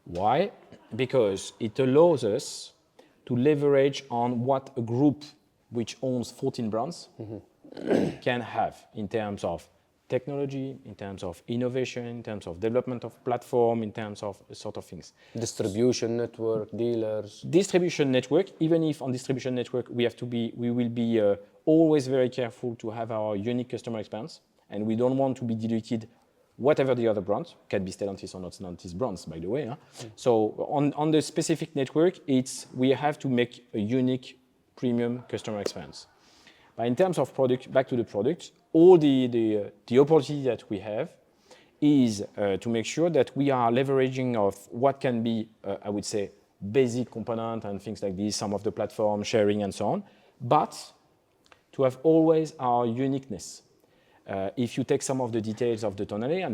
Why? 0.05 0.51
Because 0.95 1.53
it 1.61 1.79
allows 1.79 2.25
us 2.25 2.73
to 3.27 3.37
leverage 3.37 4.05
on 4.11 4.45
what 4.45 4.71
a 4.77 4.81
group 4.81 5.25
which 5.71 5.97
owns 6.03 6.31
14 6.31 6.71
brands 6.71 7.09
can 8.23 8.41
have 8.41 8.77
in 8.95 9.09
terms 9.09 9.45
of 9.45 9.69
technology, 10.11 10.77
in 10.85 10.95
terms 10.95 11.23
of 11.23 11.43
innovation, 11.47 12.05
in 12.07 12.23
terms 12.23 12.47
of 12.47 12.61
development 12.61 13.05
of 13.05 13.13
platform, 13.25 13.83
in 13.83 13.93
terms 13.93 14.23
of 14.23 14.35
sort 14.53 14.77
of 14.77 14.85
things. 14.85 15.15
Distribution 15.47 16.17
network, 16.17 16.69
dealers. 16.77 17.31
distribution 17.49 18.11
network, 18.11 18.47
even 18.61 18.83
if 18.83 19.01
on 19.01 19.13
distribution 19.13 19.55
network 19.55 19.87
we 19.89 20.03
have 20.05 20.17
to 20.17 20.27
be, 20.27 20.53
we 20.57 20.71
will 20.71 20.91
be 20.91 21.21
uh, 21.21 21.37
always 21.65 22.09
very 22.09 22.29
careful 22.29 22.75
to 22.77 22.91
have 22.91 23.11
our 23.11 23.37
unique 23.37 23.71
customer 23.71 23.99
experience, 24.01 24.41
and 24.71 24.85
we 24.85 24.95
don't 24.97 25.17
want 25.17 25.37
to 25.37 25.45
be 25.45 25.55
diluted, 25.55 26.09
whatever 26.57 26.95
the 26.95 27.07
other 27.09 27.23
brands 27.23 27.55
can 27.69 27.85
be 27.85 27.93
Stellantis 27.93 28.35
or 28.35 28.41
not 28.41 28.53
Stellantis 28.53 28.95
brands, 28.95 29.25
by 29.25 29.39
the 29.39 29.49
way. 29.49 29.67
huh? 29.67 29.77
So 30.17 30.31
on 30.79 30.93
on 31.03 31.11
the 31.11 31.23
specific 31.23 31.75
network, 31.75 32.15
it's 32.27 32.67
we 32.75 32.89
have 32.91 33.17
to 33.19 33.29
make 33.29 33.53
a 33.75 33.79
unique 33.79 34.39
premium 34.77 35.23
customer 35.29 35.61
experience. 35.61 36.07
But 36.81 36.87
in 36.87 36.97
terms 36.97 37.19
of 37.19 37.35
product, 37.35 37.71
back 37.71 37.89
to 37.89 37.97
the 37.97 38.05
product, 38.05 38.53
all 38.73 38.97
the 38.97 39.27
the, 39.27 39.59
uh, 39.59 39.71
the 39.87 39.99
opportunity 39.99 40.45
that 40.45 40.65
we 40.71 40.79
have 40.79 41.11
is 41.79 42.23
uh, 42.23 42.57
to 42.57 42.69
make 42.71 42.87
sure 42.87 43.11
that 43.11 43.37
we 43.37 43.51
are 43.51 43.71
leveraging 43.71 44.35
of 44.35 44.57
what 44.71 44.99
can 44.99 45.23
be, 45.23 45.51
uh, 45.63 45.77
I 45.85 45.91
would 45.91 46.07
say, 46.07 46.31
basic 46.73 47.11
component 47.11 47.65
and 47.65 47.83
things 47.83 48.03
like 48.03 48.17
this, 48.17 48.35
some 48.35 48.55
of 48.55 48.63
the 48.63 48.73
platform 48.73 49.23
sharing 49.25 49.63
and 49.63 49.75
so 49.75 49.89
on, 49.89 50.05
but 50.41 50.75
to 51.73 51.83
have 51.83 51.99
always 52.03 52.55
our 52.59 52.87
uniqueness. 52.87 53.61
Uh, 54.31 54.49
if 54.57 54.79
you 54.79 54.85
take 54.85 55.03
some 55.03 55.21
of 55.21 55.33
the 55.33 55.41
details 55.41 55.83
of 55.83 55.97
the 55.97 56.07
Tonale, 56.07 56.45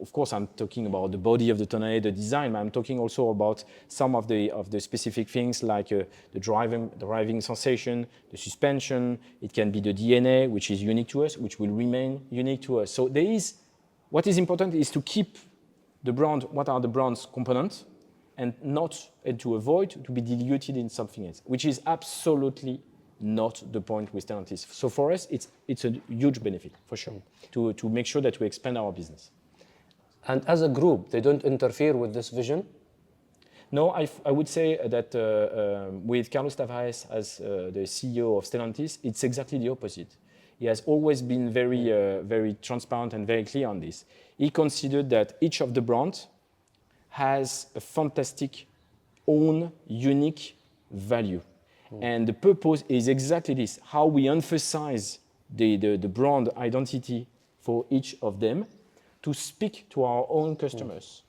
of 0.00 0.12
course 0.12 0.32
I'm 0.32 0.48
talking 0.48 0.86
about 0.86 1.12
the 1.12 1.18
body 1.18 1.48
of 1.50 1.58
the 1.58 1.66
Tonale, 1.66 2.02
the 2.02 2.10
design, 2.10 2.52
but 2.52 2.58
I'm 2.58 2.72
talking 2.72 2.98
also 2.98 3.30
about 3.30 3.62
some 3.86 4.16
of 4.16 4.26
the 4.26 4.50
of 4.50 4.68
the 4.68 4.80
specific 4.80 5.28
things 5.28 5.62
like 5.62 5.92
uh, 5.92 6.02
the 6.32 6.40
driving 6.40 6.88
driving 6.98 7.40
sensation, 7.40 8.08
the 8.32 8.36
suspension. 8.36 9.16
It 9.40 9.52
can 9.52 9.70
be 9.70 9.80
the 9.80 9.94
DNA, 9.94 10.50
which 10.50 10.72
is 10.72 10.82
unique 10.82 11.06
to 11.10 11.24
us, 11.24 11.38
which 11.38 11.60
will 11.60 11.70
remain 11.70 12.26
unique 12.30 12.62
to 12.62 12.80
us. 12.80 12.90
So 12.90 13.06
there 13.06 13.22
is 13.22 13.54
what 14.08 14.26
is 14.26 14.36
important 14.36 14.74
is 14.74 14.90
to 14.90 15.00
keep 15.00 15.38
the 16.02 16.12
brand, 16.12 16.42
what 16.50 16.68
are 16.68 16.80
the 16.80 16.88
brand's 16.88 17.28
components, 17.32 17.84
and 18.38 18.54
not 18.60 19.08
and 19.24 19.38
to 19.38 19.54
avoid 19.54 19.90
to 20.04 20.10
be 20.10 20.20
diluted 20.20 20.76
in 20.76 20.88
something 20.88 21.28
else, 21.28 21.42
which 21.44 21.64
is 21.64 21.80
absolutely 21.86 22.80
not 23.20 23.62
the 23.72 23.80
point 23.80 24.12
with 24.14 24.26
Stellantis. 24.26 24.66
So 24.72 24.88
for 24.88 25.12
us, 25.12 25.26
it's 25.30 25.48
it's 25.68 25.84
a 25.84 25.92
huge 26.08 26.42
benefit 26.42 26.72
for 26.86 26.96
sure 26.96 27.22
to 27.52 27.72
to 27.74 27.88
make 27.88 28.06
sure 28.06 28.22
that 28.22 28.40
we 28.40 28.46
expand 28.46 28.78
our 28.78 28.92
business. 28.92 29.30
And 30.26 30.42
as 30.46 30.62
a 30.62 30.68
group, 30.68 31.10
they 31.10 31.20
don't 31.20 31.42
interfere 31.44 31.96
with 31.96 32.12
this 32.12 32.28
vision? 32.30 32.66
No, 33.72 33.90
I, 33.90 34.02
f- 34.02 34.20
I 34.26 34.32
would 34.32 34.48
say 34.48 34.78
that 34.84 35.14
uh, 35.14 35.88
um, 35.88 36.06
with 36.06 36.30
Carlos 36.30 36.56
Tavares 36.56 37.06
as 37.10 37.40
uh, 37.40 37.70
the 37.72 37.86
CEO 37.86 38.36
of 38.36 38.44
Stellantis, 38.44 38.98
it's 39.02 39.22
exactly 39.22 39.58
the 39.58 39.68
opposite. 39.68 40.16
He 40.58 40.66
has 40.66 40.82
always 40.86 41.22
been 41.22 41.50
very, 41.50 41.92
uh, 41.92 42.22
very 42.22 42.56
transparent 42.60 43.14
and 43.14 43.26
very 43.26 43.44
clear 43.44 43.68
on 43.68 43.80
this. 43.80 44.04
He 44.36 44.50
considered 44.50 45.08
that 45.10 45.36
each 45.40 45.60
of 45.60 45.72
the 45.72 45.80
brands 45.80 46.26
has 47.10 47.68
a 47.74 47.80
fantastic 47.80 48.66
own 49.26 49.72
unique 49.86 50.56
value. 50.90 51.40
And 52.02 52.26
the 52.26 52.32
purpose 52.32 52.84
is 52.88 53.08
exactly 53.08 53.54
this 53.54 53.78
how 53.84 54.06
we 54.06 54.28
emphasize 54.28 55.18
the, 55.56 55.76
the, 55.76 55.96
the 55.96 56.08
brand 56.08 56.48
identity 56.56 57.26
for 57.60 57.84
each 57.90 58.16
of 58.22 58.38
them 58.38 58.66
to 59.22 59.34
speak 59.34 59.86
to 59.90 60.04
our 60.04 60.24
own 60.28 60.54
customers. 60.56 61.22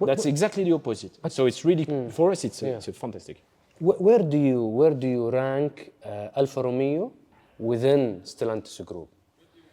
That's 0.00 0.26
exactly 0.26 0.62
the 0.64 0.72
opposite. 0.72 1.18
So 1.28 1.46
it's 1.46 1.64
really, 1.64 1.84
for 2.10 2.30
us, 2.30 2.44
it's, 2.44 2.62
a, 2.62 2.66
it's 2.88 2.98
fantastic. 2.98 3.42
Wh- 3.80 4.00
Where 4.00 4.20
do 4.20 4.36
you 4.38 4.64
where 4.64 4.94
do 4.94 5.08
you 5.08 5.30
rank 5.30 5.90
uh, 6.04 6.28
Alfa 6.36 6.62
Romeo 6.62 7.12
within 7.58 8.20
Stellantis 8.24 8.84
Group? 8.84 9.08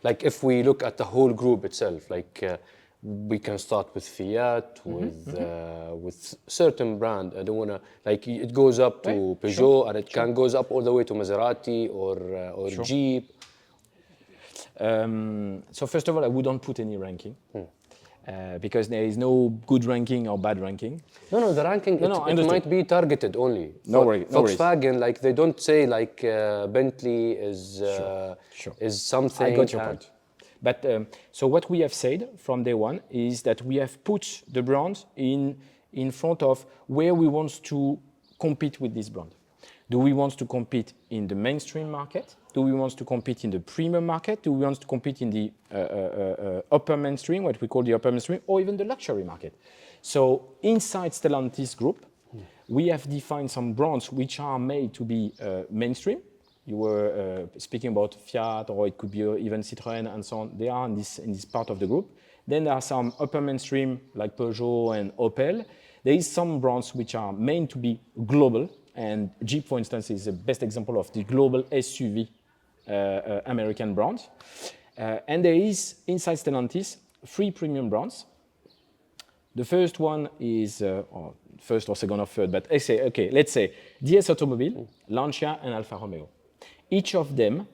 Like 0.04 0.24
if 0.24 0.42
we 0.44 0.64
look 0.64 0.82
at 0.84 0.98
the 0.98 1.04
whole 1.04 1.34
group 1.34 1.66
itself, 1.66 2.10
like 2.10 2.42
uh, 2.44 2.58
we 3.06 3.38
can 3.38 3.58
start 3.60 3.94
with 3.94 4.08
Fiat, 4.08 4.82
with 4.84 5.28
uh, 5.38 5.96
with 5.96 6.36
certain 6.48 6.98
brand. 6.98 7.34
I 7.40 7.44
don't 7.44 7.58
wanna 7.58 7.80
like 8.04 8.28
it 8.28 8.52
goes 8.52 8.80
up 8.80 9.04
to 9.04 9.10
Right, 9.10 9.42
Peugeot 9.42 9.88
and 9.90 9.98
it 9.98 10.10
can 10.10 10.34
goes 10.34 10.56
up 10.56 10.72
all 10.72 10.82
the 10.82 10.92
way 10.92 11.04
to 11.04 11.14
Maserati 11.14 11.88
or 11.94 12.16
uh, 12.36 12.60
or 12.60 12.70
Jeep. 12.84 13.32
Um, 14.80 15.64
so 15.72 15.86
first 15.88 16.08
of 16.08 16.18
all, 16.18 16.26
I 16.26 16.28
wouldn't 16.28 16.62
put 16.62 16.80
any 16.80 16.98
ranking 16.98 17.36
uh, 17.56 18.58
because 18.58 18.90
there 18.90 19.04
is 19.04 19.18
no 19.18 19.50
good 19.68 19.86
ranking 19.86 20.28
or 20.28 20.38
bad 20.38 20.60
ranking. 20.60 21.02
No, 21.32 21.40
no, 21.40 21.54
the 21.54 21.64
ranking 21.64 22.02
No, 22.02 22.26
it, 22.26 22.34
no, 22.34 22.42
it 22.44 22.48
might 22.48 22.70
be 22.70 22.84
targeted 22.84 23.36
only. 23.36 23.76
No 23.86 24.02
worry- 24.02 24.26
no 24.32 24.42
worries. 24.42 24.58
Volkswagen, 24.58 25.00
like 25.00 25.22
they 25.22 25.32
don't 25.34 25.60
say 25.62 25.86
like 25.86 26.24
uh, 26.24 26.68
Bentley 26.68 27.34
is 27.34 27.82
uh, 27.82 28.36
sure. 28.54 28.74
is 28.80 29.02
something. 29.02 29.48
I 29.48 29.56
got 29.56 29.72
your 29.72 29.82
point. 29.86 30.10
But 30.66 30.84
um, 30.86 31.08
so 31.32 31.46
what 31.46 31.70
we 31.70 31.82
have 31.82 31.94
said 31.94 32.28
from 32.38 32.64
day 32.64 32.74
one 32.74 33.02
is 33.12 33.44
that 33.44 33.62
we 33.62 33.76
have 33.76 34.04
put 34.04 34.42
the 34.52 34.64
brand 34.64 35.06
in 35.16 35.58
in 35.94 36.12
front 36.12 36.42
of 36.42 36.66
where 36.88 37.14
we 37.14 37.28
want 37.28 37.64
to 37.64 38.00
compete 38.40 38.82
with 38.82 38.94
this 38.94 39.10
brand. 39.10 39.36
Do 39.90 40.00
we 40.00 40.14
want 40.14 40.38
to 40.40 40.46
compete 40.46 40.94
in 41.10 41.28
the 41.28 41.36
mainstream 41.36 41.92
market? 41.92 42.36
Do 42.54 42.62
we 42.62 42.74
want 42.74 42.98
to 42.98 43.06
compete 43.06 43.44
in 43.44 43.52
the 43.52 43.60
premium 43.60 44.06
market? 44.06 44.42
Do 44.42 44.52
we 44.52 44.66
want 44.66 44.82
to 44.82 44.88
compete 44.88 45.22
in 45.22 45.30
the 45.30 45.52
uh, 45.72 45.78
uh, 45.78 45.82
uh, 45.82 46.76
upper 46.76 46.98
mainstream, 46.98 47.44
what 47.44 47.62
we 47.62 47.68
call 47.68 47.84
the 47.84 47.94
upper 47.94 48.12
mainstream, 48.12 48.42
or 48.48 48.60
even 48.60 48.78
the 48.78 48.86
luxury 48.86 49.24
market? 49.24 49.54
So 50.02 50.56
inside 50.64 51.12
Stellantis 51.12 51.78
Group, 51.78 52.06
we 52.68 52.88
have 52.88 53.08
defined 53.08 53.52
some 53.52 53.74
brands 53.74 54.12
which 54.12 54.40
are 54.40 54.60
made 54.60 54.94
to 54.96 55.04
be 55.04 55.32
mainstream. 55.70 56.20
You 56.66 56.78
were 56.78 57.48
uh, 57.54 57.60
speaking 57.60 57.92
about 57.92 58.16
Fiat, 58.16 58.70
or 58.70 58.88
it 58.88 58.98
could 58.98 59.12
be 59.12 59.24
uh, 59.24 59.36
even 59.36 59.62
Citroën 59.62 60.12
and 60.14 60.26
so 60.26 60.40
on. 60.40 60.58
They 60.58 60.70
are 60.70 60.86
in 60.86 60.96
this, 60.96 61.20
in 61.20 61.32
this 61.32 61.46
part 61.46 61.70
of 61.70 61.80
the 61.80 61.88
group. 61.88 62.10
Then 62.48 62.64
there 62.64 62.74
are 62.74 62.82
some 62.82 63.14
upper 63.20 63.42
mainstream 63.42 64.00
like 64.14 64.36
Peugeot 64.36 64.98
and 64.98 65.16
Opel. 65.18 65.66
There 66.04 66.14
is 66.14 66.32
some 66.32 66.60
brands 66.60 66.94
which 66.94 67.16
are 67.16 67.34
meant 67.34 67.72
to 67.72 67.78
be 67.78 68.00
global, 68.26 68.70
and 68.96 69.32
Jeep, 69.44 69.68
for 69.68 69.78
instance, 69.78 70.10
is 70.10 70.26
the 70.26 70.32
best 70.32 70.64
example 70.64 71.00
of 71.00 71.12
the 71.14 71.24
global 71.24 71.64
SUV 71.64 72.28
uh, 72.88 72.92
uh, 72.92 73.42
American 73.46 73.94
brand. 73.94 74.20
Uh, 74.98 75.20
and 75.28 75.44
there 75.44 75.54
is 75.54 75.96
inside 76.08 76.36
Stellantis 76.36 76.98
three 77.26 77.52
premium 77.52 77.90
brands 77.90 78.26
the 79.56 79.64
first 79.64 80.00
one 80.00 80.28
is, 80.40 80.82
uh, 80.82 81.04
or 81.10 81.34
first 81.62 81.88
or 81.88 81.96
second 81.96 82.20
or 82.20 82.28
third, 82.28 82.52
but 82.52 82.68
I 82.70 82.78
say, 82.78 83.02
okay, 83.04 83.32
let's 83.32 83.54
say 83.54 83.74
DS 84.04 84.30
Automobile, 84.30 84.88
Lancia, 85.08 85.58
and 85.64 85.74
Alfa 85.74 85.96
Romeo. 85.96 86.28
Each 86.90 87.16
of 87.16 87.36
them 87.36 87.68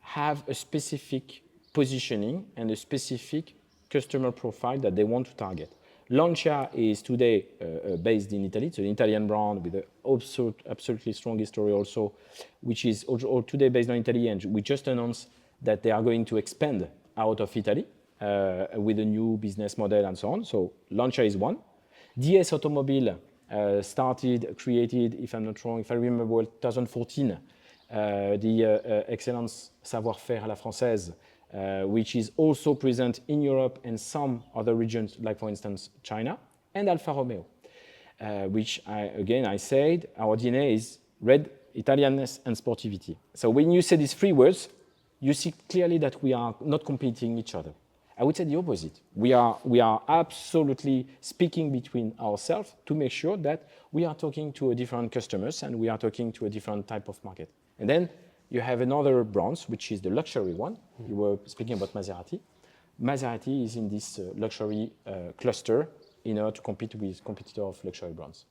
have 0.00 0.48
a 0.48 0.54
specific 0.54 1.42
positioning 1.72 2.46
and 2.56 2.70
a 2.70 2.76
specific 2.76 3.54
customer 3.88 4.32
profile 4.32 4.78
that 4.78 4.96
they 4.96 5.04
want 5.04 5.26
to 5.26 5.34
target. 5.34 5.74
Lancia 6.08 6.68
is 6.74 7.02
today 7.02 7.46
uh, 7.60 7.64
uh, 7.64 7.96
based 7.96 8.32
in 8.32 8.44
Italy. 8.44 8.66
It's 8.66 8.78
an 8.78 8.86
Italian 8.86 9.28
brand 9.28 9.62
with 9.62 9.74
an 9.76 9.84
absolute, 10.04 10.60
absolutely 10.68 11.12
strong 11.12 11.38
history 11.38 11.70
also, 11.72 12.12
which 12.60 12.84
is 12.84 13.04
today 13.46 13.68
based 13.68 13.90
on 13.90 13.96
Italy. 13.96 14.26
And 14.26 14.44
we 14.46 14.60
just 14.60 14.88
announced 14.88 15.28
that 15.62 15.84
they 15.84 15.92
are 15.92 16.02
going 16.02 16.24
to 16.24 16.36
expand 16.36 16.88
out 17.16 17.40
of 17.40 17.56
Italy 17.56 17.86
uh, 18.20 18.66
with 18.74 18.98
a 18.98 19.04
new 19.04 19.36
business 19.36 19.78
model 19.78 20.04
and 20.04 20.18
so 20.18 20.32
on. 20.32 20.44
So 20.44 20.72
Lancia 20.90 21.22
is 21.22 21.36
one. 21.36 21.58
DS 22.18 22.52
Automobile 22.52 23.16
uh, 23.50 23.80
started, 23.80 24.56
created, 24.58 25.14
if 25.14 25.34
I'm 25.34 25.44
not 25.44 25.64
wrong, 25.64 25.80
if 25.80 25.92
I 25.92 25.94
remember 25.94 26.24
well, 26.24 26.46
2014, 26.46 27.30
uh, 27.30 27.38
the 27.90 28.64
uh, 28.64 28.88
uh, 28.88 29.02
Excellence 29.08 29.72
Savoir-Faire 29.82 30.44
à 30.44 30.46
la 30.46 30.54
Française, 30.54 31.12
uh, 31.52 31.82
which 31.84 32.14
is 32.14 32.30
also 32.36 32.74
present 32.74 33.20
in 33.28 33.42
Europe 33.42 33.78
and 33.84 33.98
some 33.98 34.42
other 34.54 34.74
regions, 34.74 35.16
like 35.20 35.38
for 35.38 35.48
instance 35.48 35.90
China, 36.02 36.38
and 36.74 36.88
Alfa 36.88 37.12
Romeo, 37.12 37.44
uh, 38.20 38.44
which 38.44 38.80
I, 38.86 39.10
again 39.18 39.44
I 39.44 39.56
said 39.56 40.08
our 40.16 40.36
DNA 40.36 40.74
is 40.74 40.98
red, 41.20 41.50
Italianness, 41.74 42.40
and 42.44 42.56
sportivity. 42.56 43.16
So 43.34 43.50
when 43.50 43.70
you 43.70 43.82
say 43.82 43.96
these 43.96 44.14
three 44.14 44.32
words, 44.32 44.68
you 45.18 45.34
see 45.34 45.52
clearly 45.68 45.98
that 45.98 46.22
we 46.22 46.32
are 46.32 46.54
not 46.60 46.84
competing 46.84 47.36
each 47.38 47.54
other. 47.54 47.74
I 48.16 48.24
would 48.24 48.36
say 48.36 48.44
the 48.44 48.56
opposite. 48.56 49.00
We 49.14 49.32
are, 49.32 49.58
we 49.64 49.80
are 49.80 50.02
absolutely 50.06 51.06
speaking 51.20 51.72
between 51.72 52.14
ourselves 52.20 52.74
to 52.86 52.94
make 52.94 53.12
sure 53.12 53.36
that 53.38 53.66
we 53.92 54.04
are 54.04 54.14
talking 54.14 54.52
to 54.54 54.72
a 54.72 54.74
different 54.74 55.10
customers 55.10 55.62
and 55.62 55.78
we 55.78 55.88
are 55.88 55.96
talking 55.96 56.30
to 56.32 56.46
a 56.46 56.50
different 56.50 56.86
type 56.86 57.08
of 57.08 57.22
market. 57.24 57.50
And 57.80 57.88
then 57.88 58.08
you 58.50 58.60
have 58.60 58.80
another 58.80 59.24
bronze, 59.24 59.68
which 59.68 59.90
is 59.90 60.00
the 60.00 60.10
luxury 60.10 60.52
one. 60.52 60.76
You 61.08 61.16
were 61.16 61.38
speaking 61.46 61.74
about 61.74 61.92
Maserati. 61.94 62.38
Maserati 63.02 63.64
is 63.64 63.76
in 63.76 63.88
this 63.88 64.18
uh, 64.18 64.30
luxury 64.36 64.92
uh, 65.06 65.32
cluster 65.38 65.88
in 66.24 66.38
order 66.38 66.56
to 66.56 66.62
compete 66.62 66.94
with 66.94 67.24
competitor 67.24 67.62
of 67.62 67.82
luxury 67.82 68.12
brands. 68.12 68.44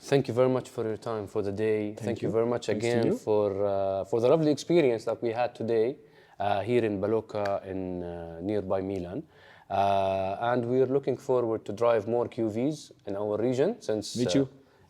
Thank 0.00 0.28
you 0.28 0.34
very 0.34 0.50
much 0.50 0.68
for 0.68 0.84
your 0.84 0.98
time 0.98 1.26
for 1.26 1.40
the 1.40 1.52
day. 1.52 1.94
Thank, 1.94 2.20
you. 2.20 2.28
you. 2.28 2.32
very 2.32 2.46
much 2.46 2.66
Thanks 2.66 2.84
again 2.84 3.16
for 3.16 3.64
uh, 3.64 4.04
for 4.04 4.20
the 4.20 4.28
lovely 4.28 4.50
experience 4.50 5.04
that 5.06 5.22
we 5.22 5.30
had 5.30 5.54
today 5.54 5.96
uh, 6.38 6.60
here 6.60 6.84
in 6.84 7.00
Balocco 7.00 7.64
in 7.64 8.02
uh, 8.02 8.38
nearby 8.42 8.82
Milan. 8.82 9.22
Uh, 9.70 10.36
and 10.40 10.66
we 10.66 10.80
are 10.82 10.86
looking 10.86 11.16
forward 11.16 11.64
to 11.64 11.72
drive 11.72 12.06
more 12.06 12.28
QVs 12.28 12.92
in 13.06 13.16
our 13.16 13.38
region 13.38 13.80
since 13.80 14.14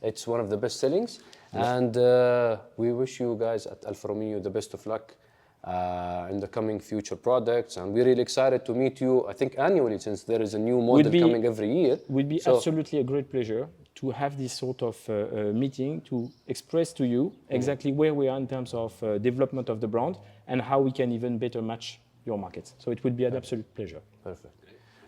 it's 0.02 0.26
one 0.26 0.40
of 0.40 0.50
the 0.50 0.56
best 0.56 0.80
sellings. 0.80 1.20
And 1.53 1.95
uh, 1.97 2.57
we 2.77 2.91
wish 2.93 3.19
you 3.19 3.35
guys 3.39 3.65
at 3.67 3.79
Alfa 3.85 4.07
Romeo 4.09 4.39
the 4.39 4.49
best 4.49 4.73
of 4.73 4.85
luck 4.85 5.15
uh, 5.63 6.27
in 6.31 6.39
the 6.39 6.47
coming 6.47 6.79
future 6.79 7.15
products. 7.15 7.77
And 7.77 7.93
we're 7.93 8.05
really 8.05 8.21
excited 8.21 8.65
to 8.65 8.73
meet 8.73 9.01
you. 9.01 9.27
I 9.27 9.33
think 9.33 9.57
annually 9.57 9.99
since 9.99 10.23
there 10.23 10.41
is 10.41 10.53
a 10.53 10.59
new 10.59 10.79
model 10.81 11.11
be- 11.11 11.19
coming 11.19 11.45
every 11.45 11.71
year. 11.81 11.97
would 12.07 12.29
be 12.29 12.39
So- 12.39 12.55
absolutely 12.55 12.99
a 12.99 13.03
great 13.03 13.29
pleasure 13.31 13.67
to 13.95 14.11
have 14.11 14.37
this 14.37 14.53
sort 14.53 14.81
of 14.81 14.97
uh, 15.09 15.13
uh, 15.13 15.51
meeting 15.63 15.99
to 16.09 16.29
express 16.47 16.93
to 16.93 17.03
you 17.05 17.33
exactly 17.49 17.91
where 17.91 18.13
we 18.13 18.25
are 18.29 18.37
in 18.37 18.47
terms 18.47 18.73
of 18.73 18.91
uh, 19.03 19.17
development 19.17 19.67
of 19.69 19.81
the 19.81 19.87
brand 19.87 20.15
and 20.47 20.61
how 20.61 20.79
we 20.79 20.91
can 20.91 21.11
even 21.11 21.37
better 21.37 21.61
match 21.61 21.99
your 22.25 22.37
markets. 22.37 22.75
So 22.77 22.91
it 22.91 23.03
would 23.03 23.17
be 23.17 23.25
an 23.25 23.35
absolute 23.35 23.67
pleasure. 23.75 24.01
Perfect. 24.23 24.53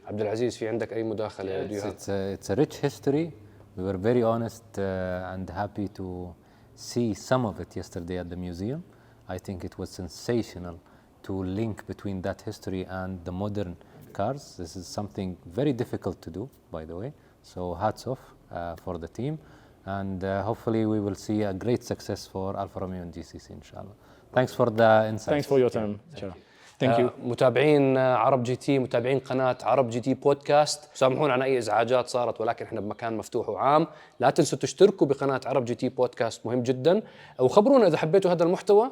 عبد 0.06 0.22
العزيز 0.22 0.58
في 0.58 0.68
عندك 0.68 0.94
أي 0.94 1.04
مداخلة؟ 1.04 1.68
Do 1.68 1.72
you 1.72 1.76
It's, 1.78 1.84
have- 1.84 1.94
it's, 1.94 2.10
a, 2.10 2.34
it's 2.34 2.50
a 2.50 2.56
rich 2.56 2.76
history. 2.78 3.32
we 3.77 3.85
were 3.85 3.99
very 3.99 4.23
honest 4.23 4.65
uh, 4.79 5.33
and 5.33 5.49
happy 5.51 5.89
to 5.89 6.35
see 6.75 7.13
some 7.13 7.45
of 7.45 7.61
it 7.61 7.77
yesterday 7.77 8.19
at 8.19 8.31
the 8.31 8.37
museum. 8.37 8.83
I 9.29 9.37
think 9.37 9.65
it 9.65 9.79
was 9.79 9.91
sensational 9.91 10.81
to 11.25 11.33
link 11.33 11.87
between 11.87 12.23
that 12.23 12.41
history 12.41 12.87
and 12.89 13.23
the 13.25 13.33
modern 13.33 13.77
cars. 14.15 14.57
This 14.57 14.77
is 14.77 14.87
something 14.87 15.37
very 15.45 15.75
difficult 15.75 16.23
to 16.23 16.31
do, 16.31 16.49
by 16.71 16.87
the 16.87 16.97
way. 16.97 17.13
So 17.43 17.75
hats 17.75 18.07
off 18.07 18.21
uh, 18.51 18.77
for 18.77 18.99
the 18.99 19.09
team. 19.09 19.39
And 19.85 20.25
uh, 20.25 20.43
hopefully 20.43 20.87
we 20.87 20.99
will 20.99 21.15
see 21.15 21.43
a 21.43 21.53
great 21.53 21.85
success 21.85 22.27
for 22.27 22.57
Alfa 22.57 22.81
Romeo 22.81 23.03
and 23.03 23.13
GCC, 23.13 23.51
inshallah. 23.51 23.95
Thanks 24.33 24.55
for 24.55 24.71
the 24.71 25.07
insights. 25.09 25.27
Thanks 25.27 25.47
for 25.47 25.59
your 25.59 25.71
time. 25.71 26.01
Inshallah. 26.13 26.37
You. 26.83 26.89
آه، 26.89 27.13
متابعين 27.25 27.97
آه، 27.97 28.17
عرب 28.17 28.43
جي 28.43 28.57
تي 28.57 28.79
متابعين 28.79 29.19
قناة 29.19 29.59
عرب 29.63 29.91
جي 29.91 30.01
تي 30.01 30.15
بودكاست. 30.15 30.91
سامحونا 30.95 31.33
عن 31.33 31.43
أي 31.43 31.59
إزعاجات 31.59 32.09
صارت 32.09 32.41
ولكن 32.41 32.65
إحنا 32.65 32.81
بمكان 32.81 33.17
مفتوح 33.17 33.49
وعام. 33.49 33.87
لا 34.21 34.31
تنسوا 34.31 34.59
تشتركوا 34.59 35.07
بقناة 35.07 35.41
عرب 35.47 35.65
جي 35.65 35.75
تي 35.75 35.89
بودكاست 35.89 36.47
مهم 36.47 36.63
جدا. 36.63 37.03
وخبرونا 37.39 37.87
إذا 37.87 37.97
حبيتوا 37.97 38.31
هذا 38.31 38.45
المحتوى. 38.45 38.91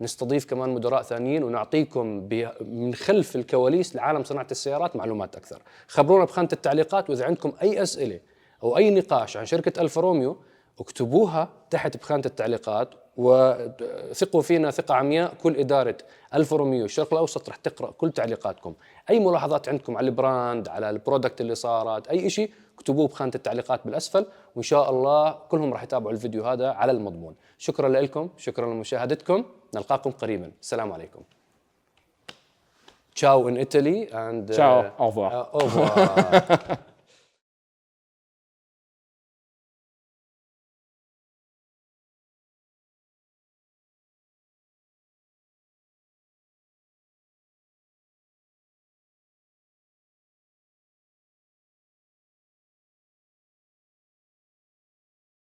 نستضيف 0.00 0.44
كمان 0.44 0.70
مدراء 0.70 1.02
ثانيين 1.02 1.44
ونعطيكم 1.44 2.06
من 2.60 2.94
خلف 2.94 3.36
الكواليس 3.36 3.96
لعالم 3.96 4.24
صناعة 4.24 4.46
السيارات 4.50 4.96
معلومات 4.96 5.36
أكثر. 5.36 5.62
خبرونا 5.88 6.24
بخانة 6.24 6.48
التعليقات 6.52 7.10
وإذا 7.10 7.24
عندكم 7.24 7.52
أي 7.62 7.82
أسئلة 7.82 8.20
أو 8.62 8.76
أي 8.76 8.90
نقاش 8.90 9.36
عن 9.36 9.46
شركة 9.46 9.82
ألفا 9.82 10.00
روميو 10.00 10.36
اكتبوها 10.80 11.48
تحت 11.70 11.96
بخانة 11.96 12.22
التعليقات 12.26 12.94
وثقوا 13.16 14.42
فينا 14.42 14.70
ثقة 14.70 14.94
عمياء 14.94 15.34
كل 15.42 15.56
إدارة 15.56 15.96
الفا 16.34 16.56
روميو 16.56 16.84
الشرق 16.84 17.12
الأوسط 17.12 17.48
رح 17.48 17.56
تقرأ 17.56 17.90
كل 17.90 18.10
تعليقاتكم. 18.12 18.74
أي 19.10 19.20
ملاحظات 19.20 19.68
عندكم 19.68 19.96
على 19.96 20.08
البراند 20.08 20.68
على 20.68 20.90
البرودكت 20.90 21.40
اللي 21.40 21.54
صارت 21.54 22.08
أي 22.08 22.30
شيء 22.30 22.50
اكتبوه 22.78 23.08
بخانة 23.08 23.32
التعليقات 23.34 23.80
بالأسفل 23.84 24.26
وإن 24.54 24.62
شاء 24.62 24.90
الله 24.90 25.38
كلهم 25.48 25.72
راح 25.72 25.82
يتابعوا 25.82 26.12
الفيديو 26.12 26.44
هذا 26.44 26.68
على 26.68 26.92
المضمون. 26.92 27.34
شكرا 27.58 27.88
لكم 27.88 28.28
شكرا 28.36 28.66
لمشاهدتكم. 28.66 29.44
نلقاكم 29.74 30.10
قريبا. 30.10 30.50
السلام 30.60 30.92
عليكم. 30.92 31.20
Ciao 33.20 33.48
in 33.48 33.56
Italy 33.56 33.98
and 34.12 34.52
Ciao, 34.52 34.76
uh, 34.82 35.02
au 35.02 35.08
revoir. 35.08 35.30
uh, 35.32 35.56
au 35.56 35.60
revoir. 35.66 36.78